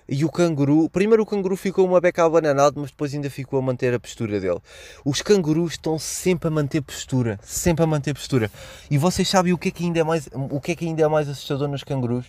E 0.07 0.25
o 0.25 0.31
canguru, 0.31 0.89
primeiro 0.91 1.23
o 1.23 1.27
canguru 1.27 1.57
ficou 1.57 1.87
uma 1.87 2.01
beca 2.01 2.25
abananado, 2.25 2.79
mas 2.79 2.91
depois 2.91 3.15
ainda 3.15 3.31
ficou 3.31 3.59
a 3.59 3.63
manter 3.63 3.95
a 3.95 3.99
postura 3.99 4.39
dele. 4.39 4.61
Os 5.05 5.23
cangurus 5.23 5.73
estão 5.73 5.99
sempre 5.99 6.49
a 6.49 6.51
manter 6.51 6.83
postura, 6.83 7.41
sempre 7.43 7.85
a 7.85 7.87
manter 7.87 8.13
postura. 8.13 8.51
E 8.91 8.99
vocês 8.99 9.27
sabem 9.29 9.55
o 9.55 9.59
que 9.59 9.69
é 9.69 9.71
que 9.71 9.85
ainda 9.85 10.01
é 10.01 10.05
mais, 10.05 10.29
o 10.35 10.61
que 10.61 10.73
é 10.73 10.75
que 10.75 10.85
ainda 10.85 11.03
é 11.03 11.09
mais 11.09 11.29
assustador 11.29 11.69
nos 11.69 11.83
cangurus? 11.83 12.27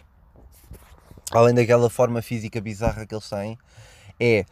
Além 1.32 1.54
daquela 1.54 1.90
forma 1.90 2.22
física 2.22 2.62
bizarra 2.62 3.06
que 3.06 3.14
eles 3.14 3.30
têm, 3.30 3.58
é 4.20 4.46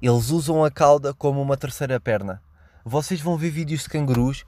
eles 0.00 0.30
usam 0.30 0.64
a 0.64 0.70
cauda 0.70 1.12
como 1.12 1.42
uma 1.42 1.56
terceira 1.56 1.98
perna. 1.98 2.40
Vocês 2.84 3.20
vão 3.20 3.36
ver 3.36 3.50
vídeos 3.50 3.82
de 3.82 3.88
cangurus, 3.88 4.44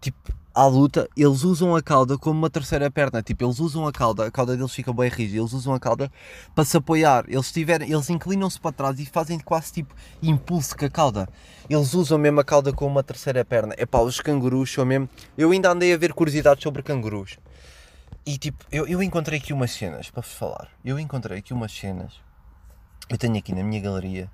tipo, 0.00 0.32
à 0.54 0.66
luta, 0.66 1.08
eles 1.16 1.44
usam 1.44 1.74
a 1.74 1.82
cauda 1.82 2.18
como 2.18 2.38
uma 2.38 2.50
terceira 2.50 2.90
perna. 2.90 3.22
Tipo, 3.22 3.44
eles 3.44 3.58
usam 3.58 3.86
a 3.86 3.92
cauda, 3.92 4.26
a 4.26 4.30
cauda 4.30 4.56
deles 4.56 4.72
fica 4.72 4.92
bem 4.92 5.08
rígida, 5.08 5.40
eles 5.40 5.52
usam 5.52 5.74
a 5.74 5.80
cauda 5.80 6.10
para 6.54 6.64
se 6.64 6.76
apoiar. 6.76 7.24
Eles, 7.28 7.50
tiverem, 7.50 7.90
eles 7.90 8.10
inclinam-se 8.10 8.60
para 8.60 8.72
trás 8.72 9.00
e 9.00 9.06
fazem 9.06 9.38
quase 9.38 9.72
tipo 9.72 9.94
impulso 10.22 10.76
com 10.76 10.84
a 10.84 10.90
cauda. 10.90 11.28
Eles 11.68 11.94
usam 11.94 12.18
mesmo 12.18 12.40
a 12.40 12.44
cauda 12.44 12.72
como 12.72 12.90
uma 12.90 13.02
terceira 13.02 13.44
perna. 13.44 13.74
É 13.78 13.86
pá, 13.86 14.00
os 14.00 14.20
cangurus 14.20 14.72
são 14.72 14.84
mesmo. 14.84 15.08
Eu 15.36 15.50
ainda 15.50 15.70
andei 15.70 15.92
a 15.92 15.96
ver 15.96 16.12
curiosidades 16.12 16.62
sobre 16.62 16.82
cangurus. 16.82 17.38
E 18.24 18.38
tipo, 18.38 18.64
eu, 18.70 18.86
eu 18.86 19.02
encontrei 19.02 19.38
aqui 19.38 19.52
umas 19.52 19.72
cenas 19.72 20.10
para 20.10 20.22
vos 20.22 20.32
falar. 20.32 20.68
Eu 20.84 20.98
encontrei 20.98 21.38
aqui 21.38 21.52
umas 21.52 21.72
cenas. 21.72 22.14
Eu 23.08 23.18
tenho 23.18 23.36
aqui 23.36 23.54
na 23.54 23.62
minha 23.62 23.80
galeria. 23.80 24.30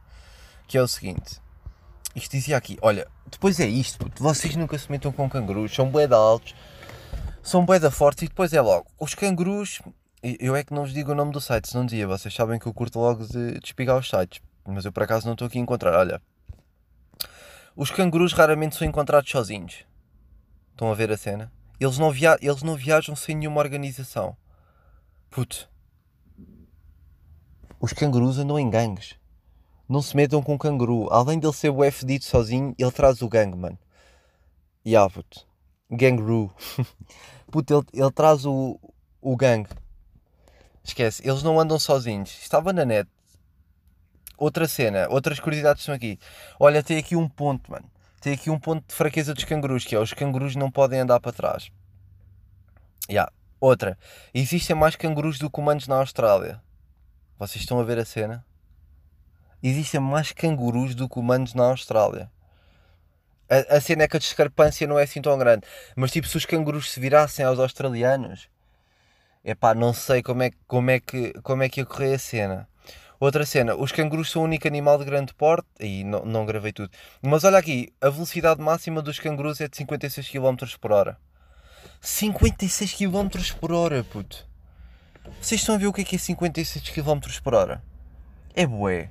Que 0.66 0.76
é 0.76 0.82
o 0.82 0.88
seguinte 0.88 1.40
isto 2.14 2.32
dizia 2.32 2.56
aqui, 2.56 2.78
olha, 2.82 3.06
depois 3.30 3.60
é 3.60 3.66
isto, 3.66 3.98
puto, 3.98 4.22
vocês 4.22 4.56
nunca 4.56 4.78
se 4.78 4.90
metam 4.90 5.12
com 5.12 5.28
cangurus, 5.28 5.74
são 5.74 5.90
bué 5.90 6.06
altos, 6.06 6.54
são 7.42 7.64
bué 7.64 7.78
fortes 7.90 8.24
e 8.24 8.28
depois 8.28 8.52
é 8.52 8.60
logo, 8.60 8.86
os 8.98 9.14
cangurus, 9.14 9.80
eu 10.22 10.56
é 10.56 10.64
que 10.64 10.74
não 10.74 10.82
vos 10.82 10.92
digo 10.92 11.12
o 11.12 11.14
nome 11.14 11.32
do 11.32 11.40
site, 11.40 11.68
se 11.68 11.74
não 11.76 11.86
dizia, 11.86 12.06
vocês 12.06 12.34
sabem 12.34 12.58
que 12.58 12.66
eu 12.66 12.74
curto 12.74 12.98
logo 12.98 13.24
de, 13.26 13.58
de 13.58 13.64
espigar 13.64 13.96
os 13.98 14.08
sites, 14.08 14.40
mas 14.66 14.84
eu 14.84 14.92
por 14.92 15.02
acaso 15.02 15.26
não 15.26 15.32
estou 15.32 15.46
aqui 15.46 15.58
a 15.58 15.62
encontrar, 15.62 15.94
olha. 15.94 16.20
Os 17.74 17.90
cangurus 17.90 18.32
raramente 18.32 18.74
são 18.74 18.86
encontrados 18.86 19.30
sozinhos. 19.30 19.84
Estão 20.72 20.90
a 20.90 20.94
ver 20.94 21.12
a 21.12 21.16
cena? 21.16 21.52
Eles 21.80 21.96
não, 21.96 22.10
via 22.10 22.36
eles 22.40 22.62
não 22.62 22.74
viajam 22.74 23.14
sem 23.14 23.36
nenhuma 23.36 23.60
organização. 23.60 24.36
Puto. 25.30 25.70
Os 27.80 27.92
cangurus 27.92 28.38
andam 28.38 28.58
em 28.58 28.68
gangues. 28.68 29.17
Não 29.88 30.02
se 30.02 30.14
metam 30.14 30.42
com 30.42 30.54
o 30.54 30.58
canguru. 30.58 31.08
Além 31.10 31.38
dele 31.38 31.52
ser 31.52 31.70
o 31.70 31.90
fedido 31.90 32.24
sozinho, 32.24 32.74
ele 32.78 32.92
traz 32.92 33.22
o 33.22 33.28
gang, 33.28 33.56
mano. 33.56 33.78
E 34.84 34.90
yeah, 34.90 35.12
puto. 35.12 35.46
Gangru. 35.90 36.52
puto, 37.50 37.74
ele, 37.74 38.02
ele 38.02 38.12
traz 38.12 38.44
o, 38.44 38.78
o 39.20 39.36
gang. 39.36 39.68
Esquece, 40.84 41.26
eles 41.26 41.42
não 41.42 41.58
andam 41.58 41.78
sozinhos. 41.78 42.30
Estava 42.42 42.72
na 42.72 42.84
net. 42.84 43.08
Outra 44.36 44.68
cena, 44.68 45.08
outras 45.10 45.40
curiosidades 45.40 45.82
estão 45.82 45.94
aqui. 45.94 46.18
Olha, 46.60 46.82
tem 46.82 46.98
aqui 46.98 47.16
um 47.16 47.28
ponto, 47.28 47.70
mano. 47.70 47.90
Tem 48.20 48.34
aqui 48.34 48.50
um 48.50 48.58
ponto 48.58 48.86
de 48.86 48.94
fraqueza 48.94 49.34
dos 49.34 49.44
cangurus, 49.44 49.84
que 49.84 49.94
é 49.94 49.98
os 49.98 50.12
cangurus 50.12 50.54
não 50.54 50.70
podem 50.70 51.00
andar 51.00 51.18
para 51.20 51.32
trás. 51.32 51.70
Yeah. 53.10 53.32
Outra, 53.60 53.98
existem 54.32 54.76
mais 54.76 54.94
cangurus 54.94 55.38
do 55.38 55.50
que 55.50 55.58
humanos 55.58 55.88
na 55.88 55.96
Austrália. 55.96 56.62
Vocês 57.38 57.62
estão 57.62 57.80
a 57.80 57.84
ver 57.84 57.98
a 57.98 58.04
cena? 58.04 58.44
Existem 59.62 60.00
mais 60.00 60.32
cangurus 60.32 60.94
do 60.94 61.08
que 61.08 61.18
humanos 61.18 61.54
na 61.54 61.64
Austrália. 61.64 62.30
A, 63.48 63.76
a 63.76 63.80
cena 63.80 64.04
é 64.04 64.08
que 64.08 64.16
a 64.16 64.20
discrepância 64.20 64.86
não 64.86 64.98
é 64.98 65.04
assim 65.04 65.22
tão 65.22 65.38
grande. 65.38 65.66
Mas 65.96 66.10
tipo, 66.10 66.28
se 66.28 66.36
os 66.36 66.44
cangurus 66.44 66.92
se 66.92 67.00
virassem 67.00 67.44
aos 67.44 67.58
australianos, 67.58 68.48
é 69.42 69.54
pá, 69.54 69.74
não 69.74 69.92
sei 69.94 70.22
como 70.22 70.42
é, 70.42 70.50
como, 70.66 70.90
é 70.90 71.00
que, 71.00 71.32
como 71.42 71.62
é 71.62 71.68
que 71.68 71.80
ia 71.80 71.86
correr 71.86 72.14
a 72.14 72.18
cena. 72.18 72.68
Outra 73.18 73.44
cena, 73.44 73.74
os 73.74 73.90
cangurus 73.90 74.30
são 74.30 74.42
o 74.42 74.44
único 74.44 74.68
animal 74.68 74.96
de 74.96 75.04
grande 75.04 75.34
porte, 75.34 75.66
e 75.80 76.04
não, 76.04 76.24
não 76.24 76.46
gravei 76.46 76.72
tudo. 76.72 76.90
Mas 77.20 77.42
olha 77.42 77.58
aqui, 77.58 77.92
a 78.00 78.10
velocidade 78.10 78.60
máxima 78.60 79.02
dos 79.02 79.18
cangurus 79.18 79.60
é 79.60 79.66
de 79.66 79.76
56 79.76 80.28
km 80.28 80.54
por 80.80 80.92
hora. 80.92 81.18
56 82.00 82.92
km 82.94 83.28
por 83.58 83.72
hora, 83.72 84.04
puto. 84.04 84.46
Vocês 85.40 85.60
estão 85.60 85.74
a 85.74 85.78
ver 85.78 85.88
o 85.88 85.92
que 85.92 86.02
é 86.02 86.04
que 86.04 86.14
é 86.14 86.18
56 86.18 86.90
km 86.90 87.18
por 87.42 87.54
hora? 87.54 87.82
É 88.54 88.64
bué 88.66 89.10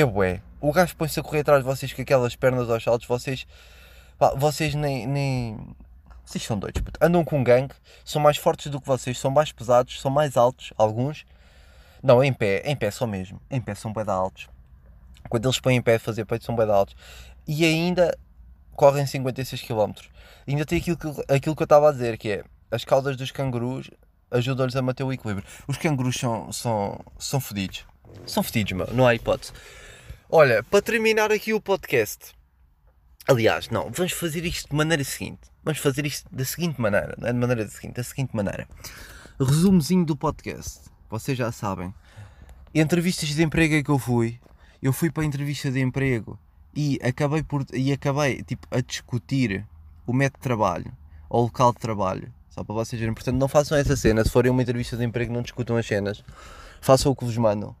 é 0.00 0.04
bué. 0.04 0.42
O 0.60 0.72
gajo 0.72 0.94
põe-se 0.94 1.18
a 1.18 1.22
correr 1.22 1.40
atrás 1.40 1.62
de 1.62 1.66
vocês 1.66 1.92
com 1.92 2.02
aquelas 2.02 2.36
pernas 2.36 2.68
aos 2.68 2.84
saltos, 2.84 3.08
vocês. 3.08 3.46
Pá, 4.18 4.34
vocês 4.36 4.74
nem, 4.74 5.06
nem. 5.06 5.74
Vocês 6.24 6.44
são 6.44 6.58
doidos, 6.58 6.82
puto. 6.82 6.98
Andam 7.02 7.24
com 7.24 7.38
um 7.38 7.44
gangue, 7.44 7.74
são 8.04 8.20
mais 8.20 8.36
fortes 8.36 8.70
do 8.70 8.80
que 8.80 8.86
vocês, 8.86 9.18
são 9.18 9.30
mais 9.30 9.52
pesados, 9.52 10.00
são 10.00 10.10
mais 10.10 10.36
altos, 10.36 10.72
alguns. 10.76 11.24
Não, 12.02 12.22
em 12.22 12.32
pé, 12.32 12.62
em 12.66 12.76
pé 12.76 12.90
são 12.90 13.06
mesmo. 13.06 13.40
Em 13.50 13.60
pé 13.60 13.74
são 13.74 13.92
bem 13.92 14.04
altos. 14.06 14.48
Quando 15.30 15.46
eles 15.46 15.58
põem 15.58 15.76
em 15.76 15.82
pé 15.82 15.94
a 15.94 16.00
fazer 16.00 16.26
peito 16.26 16.44
são 16.44 16.54
bem 16.54 16.70
altos. 16.70 16.94
E 17.46 17.64
ainda 17.64 18.16
correm 18.72 19.06
56 19.06 19.62
km. 19.62 19.92
ainda 20.46 20.66
tem 20.66 20.78
aquilo 20.78 20.96
que, 20.96 21.08
aquilo 21.32 21.56
que 21.56 21.62
eu 21.62 21.64
estava 21.64 21.88
a 21.88 21.92
dizer, 21.92 22.18
que 22.18 22.30
é 22.30 22.44
as 22.70 22.84
caudas 22.84 23.16
dos 23.16 23.30
cangurus 23.30 23.90
ajudam-lhes 24.30 24.76
a 24.76 24.82
manter 24.82 25.04
o 25.04 25.12
equilíbrio. 25.12 25.46
Os 25.66 25.78
cangurus 25.78 26.16
são, 26.16 26.52
são, 26.52 27.00
são 27.18 27.40
fodidos. 27.40 27.84
São 28.26 28.42
fedidos, 28.42 28.72
meu. 28.72 28.88
Não 28.92 29.06
há 29.06 29.14
hipótese. 29.14 29.52
Olha, 30.28 30.60
para 30.64 30.82
terminar 30.82 31.30
aqui 31.30 31.54
o 31.54 31.60
podcast. 31.60 32.34
Aliás, 33.28 33.68
não, 33.68 33.92
vamos 33.92 34.10
fazer 34.10 34.44
isto 34.44 34.68
de 34.68 34.74
maneira 34.74 35.04
seguinte. 35.04 35.42
Vamos 35.62 35.78
fazer 35.78 36.04
isto 36.04 36.28
da 36.34 36.44
seguinte 36.44 36.80
maneira. 36.80 37.14
Não 37.16 37.28
é 37.28 37.32
de 37.32 37.38
maneira 37.38 37.68
seguinte, 37.68 37.94
da 37.94 38.02
seguinte 38.02 38.34
maneira. 38.34 38.66
Resumozinho 39.38 40.04
do 40.04 40.16
podcast. 40.16 40.90
Vocês 41.08 41.38
já 41.38 41.52
sabem. 41.52 41.94
Entrevistas 42.74 43.28
de 43.28 43.40
emprego 43.40 43.76
é 43.76 43.84
que 43.84 43.88
eu 43.88 44.00
fui. 44.00 44.40
Eu 44.82 44.92
fui 44.92 45.12
para 45.12 45.22
a 45.22 45.26
entrevista 45.26 45.70
de 45.70 45.78
emprego 45.78 46.36
e 46.74 46.98
acabei 47.04 47.44
por 47.44 47.64
e 47.72 47.92
acabei 47.92 48.42
tipo 48.42 48.66
a 48.72 48.80
discutir 48.80 49.64
o 50.04 50.12
método 50.12 50.40
de 50.40 50.42
trabalho 50.42 50.92
ou 51.30 51.42
o 51.42 51.44
local 51.44 51.72
de 51.72 51.78
trabalho. 51.78 52.32
Só 52.50 52.64
para 52.64 52.74
vocês 52.74 52.98
verem. 52.98 53.14
Portanto, 53.14 53.36
não 53.36 53.46
façam 53.46 53.78
essa 53.78 53.96
cena. 53.96 54.24
Se 54.24 54.30
forem 54.30 54.50
uma 54.50 54.62
entrevista 54.62 54.96
de 54.96 55.04
emprego, 55.04 55.32
não 55.32 55.42
discutam 55.42 55.76
as 55.76 55.86
cenas. 55.86 56.24
Façam 56.80 57.12
o 57.12 57.14
que 57.14 57.24
vos 57.24 57.36
mandam 57.36 57.76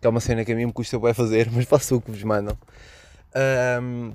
que 0.00 0.06
é 0.06 0.10
uma 0.10 0.20
cena 0.20 0.44
que 0.44 0.52
a 0.52 0.56
mim 0.56 0.66
me 0.66 0.72
custa 0.72 0.98
bem 0.98 1.14
fazer, 1.14 1.50
mas 1.52 1.66
faço 1.66 1.96
o 1.96 2.00
que 2.00 2.10
vos 2.10 2.22
mandam. 2.22 2.56
Um, 3.82 4.12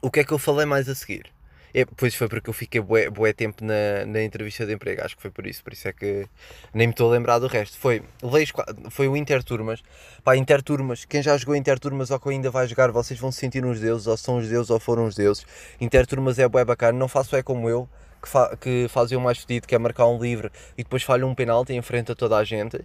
o 0.00 0.10
que 0.10 0.20
é 0.20 0.24
que 0.24 0.32
eu 0.32 0.38
falei 0.38 0.66
mais 0.66 0.88
a 0.88 0.94
seguir? 0.94 1.32
É, 1.74 1.86
pois 1.86 2.14
foi 2.14 2.28
porque 2.28 2.50
eu 2.50 2.52
fiquei 2.52 2.82
bué, 2.82 3.08
bué 3.08 3.32
tempo 3.32 3.64
na, 3.64 4.04
na 4.04 4.22
entrevista 4.22 4.66
de 4.66 4.74
emprego, 4.74 5.02
acho 5.02 5.16
que 5.16 5.22
foi 5.22 5.30
por 5.30 5.46
isso, 5.46 5.64
por 5.64 5.72
isso 5.72 5.88
é 5.88 5.92
que 5.92 6.26
nem 6.74 6.86
me 6.86 6.92
estou 6.92 7.08
a 7.08 7.12
lembrar 7.14 7.38
do 7.38 7.46
resto. 7.46 7.78
Foi, 7.78 8.02
levei, 8.22 8.46
foi 8.90 9.08
o 9.08 9.16
Interturmas, 9.16 9.82
pá, 10.22 10.36
Interturmas, 10.36 11.06
quem 11.06 11.22
já 11.22 11.34
jogou 11.38 11.56
Interturmas 11.56 12.10
ou 12.10 12.20
que 12.20 12.28
ainda 12.28 12.50
vai 12.50 12.66
jogar, 12.66 12.90
vocês 12.90 13.18
vão 13.18 13.32
se 13.32 13.38
sentir 13.38 13.64
uns 13.64 13.80
deuses, 13.80 14.06
ou 14.06 14.16
são 14.18 14.36
os 14.36 14.48
deuses 14.48 14.68
ou 14.68 14.78
foram 14.78 15.06
os 15.06 15.14
deuses. 15.14 15.46
Interturmas 15.80 16.38
é 16.38 16.46
bué 16.46 16.62
bacana, 16.62 16.98
não 16.98 17.08
faço 17.08 17.34
é 17.36 17.42
como 17.42 17.70
eu, 17.70 17.88
que, 18.20 18.28
fa 18.28 18.54
que 18.56 18.86
o 19.16 19.20
mais 19.20 19.38
fedido, 19.38 19.66
que 19.66 19.74
é 19.74 19.78
marcar 19.78 20.06
um 20.06 20.20
livre 20.20 20.50
e 20.76 20.84
depois 20.84 21.02
falha 21.02 21.26
um 21.26 21.34
penalti 21.34 21.72
em 21.72 21.82
frente 21.82 22.12
a 22.12 22.14
toda 22.14 22.36
a 22.36 22.44
gente. 22.44 22.84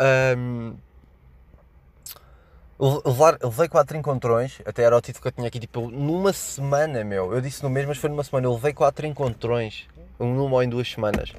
Um, 0.00 0.76
Levar, 2.78 3.38
levei 3.42 3.68
quatro 3.68 3.96
encontrões, 3.96 4.60
até 4.66 4.82
era 4.82 4.94
o 4.94 5.00
título 5.00 5.22
que 5.22 5.28
eu 5.28 5.32
tinha 5.32 5.48
aqui, 5.48 5.58
tipo, 5.58 5.90
numa 5.90 6.30
semana, 6.34 7.02
meu. 7.04 7.32
Eu 7.32 7.40
disse 7.40 7.62
no 7.62 7.70
mês, 7.70 7.86
mas 7.86 7.96
foi 7.96 8.10
numa 8.10 8.22
semana. 8.22 8.46
Eu 8.46 8.52
levei 8.52 8.74
quatro 8.74 9.06
encontrões, 9.06 9.86
numa 10.18 10.56
ou 10.56 10.62
em 10.62 10.68
duas 10.68 10.86
semanas. 10.90 11.32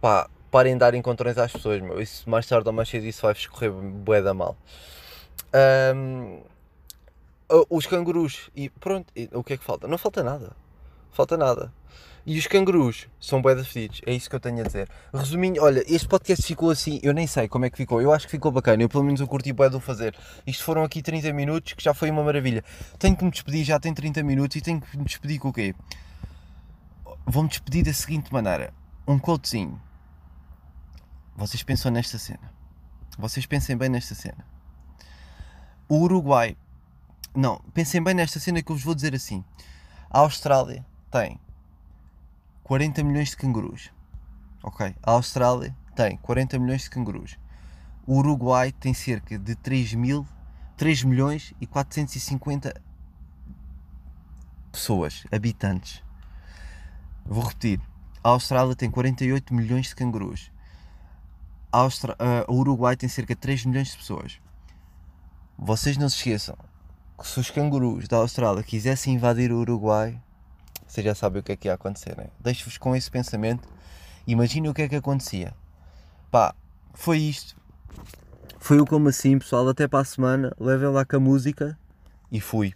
Pá, 0.00 0.28
parem 0.50 0.72
de 0.72 0.80
dar 0.80 0.94
encontrões 0.94 1.38
às 1.38 1.52
pessoas, 1.52 1.80
meu. 1.80 2.00
Isso 2.00 2.28
mais 2.28 2.44
tarde 2.48 2.66
ou 2.68 2.72
mais 2.72 2.88
cedo 2.88 3.06
isso 3.06 3.22
vai 3.22 3.32
escorrer 3.32 3.70
bué 3.70 4.20
da 4.20 4.34
mal. 4.34 4.56
Um, 5.88 6.40
os 7.70 7.86
cangurus, 7.86 8.50
e 8.56 8.68
pronto, 8.68 9.06
e, 9.14 9.30
o 9.32 9.44
que 9.44 9.52
é 9.52 9.56
que 9.56 9.64
falta? 9.64 9.86
Não 9.86 9.96
falta 9.96 10.24
nada. 10.24 10.56
Falta 11.12 11.36
nada. 11.36 11.72
E 12.26 12.38
os 12.38 12.46
cangurus 12.46 13.06
são 13.20 13.42
bué 13.42 13.54
fedidos, 13.62 14.00
é 14.06 14.12
isso 14.14 14.30
que 14.30 14.36
eu 14.36 14.40
tenho 14.40 14.60
a 14.60 14.62
dizer. 14.62 14.88
Resumindo, 15.12 15.62
olha, 15.62 15.84
este 15.86 16.08
podcast 16.08 16.46
ficou 16.46 16.70
assim, 16.70 16.98
eu 17.02 17.12
nem 17.12 17.26
sei 17.26 17.48
como 17.48 17.66
é 17.66 17.70
que 17.70 17.76
ficou, 17.76 18.00
eu 18.00 18.14
acho 18.14 18.24
que 18.26 18.30
ficou 18.30 18.50
bacana, 18.50 18.82
eu 18.82 18.88
pelo 18.88 19.04
menos 19.04 19.20
eu 19.20 19.28
curti 19.28 19.52
bué 19.52 19.68
do 19.68 19.78
fazer. 19.78 20.16
Isto 20.46 20.64
foram 20.64 20.82
aqui 20.82 21.02
30 21.02 21.30
minutos, 21.34 21.74
que 21.74 21.84
já 21.84 21.92
foi 21.92 22.10
uma 22.10 22.24
maravilha. 22.24 22.64
Tenho 22.98 23.14
que 23.14 23.24
me 23.24 23.30
despedir, 23.30 23.62
já 23.64 23.78
tem 23.78 23.92
30 23.92 24.22
minutos, 24.22 24.56
e 24.56 24.62
tenho 24.62 24.80
que 24.80 24.96
me 24.96 25.04
despedir 25.04 25.38
com 25.38 25.48
o 25.48 25.52
quê? 25.52 25.74
Vou-me 27.26 27.48
despedir 27.48 27.84
da 27.84 27.92
seguinte 27.92 28.32
maneira, 28.32 28.72
um 29.06 29.18
quotezinho. 29.18 29.78
Vocês 31.36 31.62
pensam 31.62 31.90
nesta 31.90 32.16
cena. 32.16 32.50
Vocês 33.18 33.44
pensem 33.44 33.76
bem 33.76 33.90
nesta 33.90 34.14
cena. 34.14 34.46
O 35.86 35.98
Uruguai, 35.98 36.56
não, 37.34 37.60
pensem 37.74 38.02
bem 38.02 38.14
nesta 38.14 38.40
cena 38.40 38.62
que 38.62 38.72
eu 38.72 38.76
vos 38.76 38.84
vou 38.84 38.94
dizer 38.94 39.14
assim. 39.14 39.44
A 40.08 40.20
Austrália 40.20 40.86
tem 41.10 41.38
40 42.64 43.04
milhões 43.04 43.30
de 43.30 43.36
cangurus. 43.36 43.92
Ok? 44.62 44.94
A 45.02 45.10
Austrália 45.12 45.76
tem 45.94 46.16
40 46.16 46.58
milhões 46.58 46.82
de 46.82 46.90
cangurus. 46.90 47.38
O 48.06 48.16
Uruguai 48.16 48.72
tem 48.72 48.92
cerca 48.92 49.38
de 49.38 49.54
3 49.54 49.94
mil, 49.94 50.26
3 50.76 51.04
milhões 51.04 51.54
e 51.60 51.66
450 51.66 52.74
pessoas, 54.72 55.24
habitantes. 55.30 56.02
Vou 57.24 57.44
repetir. 57.44 57.80
A 58.22 58.30
Austrália 58.30 58.74
tem 58.74 58.90
48 58.90 59.54
milhões 59.54 59.88
de 59.88 59.94
cangurus. 59.94 60.50
A 61.70 61.78
Austra... 61.78 62.14
Uh, 62.14 62.52
o 62.52 62.56
Uruguai 62.56 62.96
tem 62.96 63.08
cerca 63.08 63.34
de 63.34 63.40
3 63.40 63.66
milhões 63.66 63.88
de 63.90 63.98
pessoas. 63.98 64.40
Vocês 65.58 65.96
não 65.98 66.08
se 66.08 66.16
esqueçam 66.16 66.56
que 67.18 67.28
se 67.28 67.38
os 67.38 67.50
cangurus 67.50 68.08
da 68.08 68.16
Austrália 68.16 68.62
quisessem 68.62 69.14
invadir 69.14 69.52
o 69.52 69.58
Uruguai, 69.58 70.20
vocês 70.94 71.04
já 71.04 71.14
sabem 71.14 71.40
o 71.40 71.42
que 71.42 71.50
é 71.50 71.56
que 71.56 71.66
ia 71.66 71.74
acontecer, 71.74 72.16
né? 72.16 72.28
Deixo-vos 72.38 72.78
com 72.78 72.94
esse 72.94 73.10
pensamento. 73.10 73.68
Imaginem 74.28 74.70
o 74.70 74.74
que 74.74 74.82
é 74.82 74.88
que 74.88 74.94
acontecia. 74.94 75.52
Pá, 76.30 76.54
foi 76.94 77.18
isto. 77.18 77.56
Foi 78.60 78.80
o 78.80 78.86
como 78.86 79.08
assim, 79.08 79.36
pessoal. 79.36 79.68
Até 79.68 79.88
para 79.88 79.98
a 79.98 80.04
semana. 80.04 80.54
Levem 80.58 80.88
lá 80.88 81.04
com 81.04 81.16
a 81.16 81.20
música 81.20 81.76
e 82.30 82.40
fui. 82.40 82.74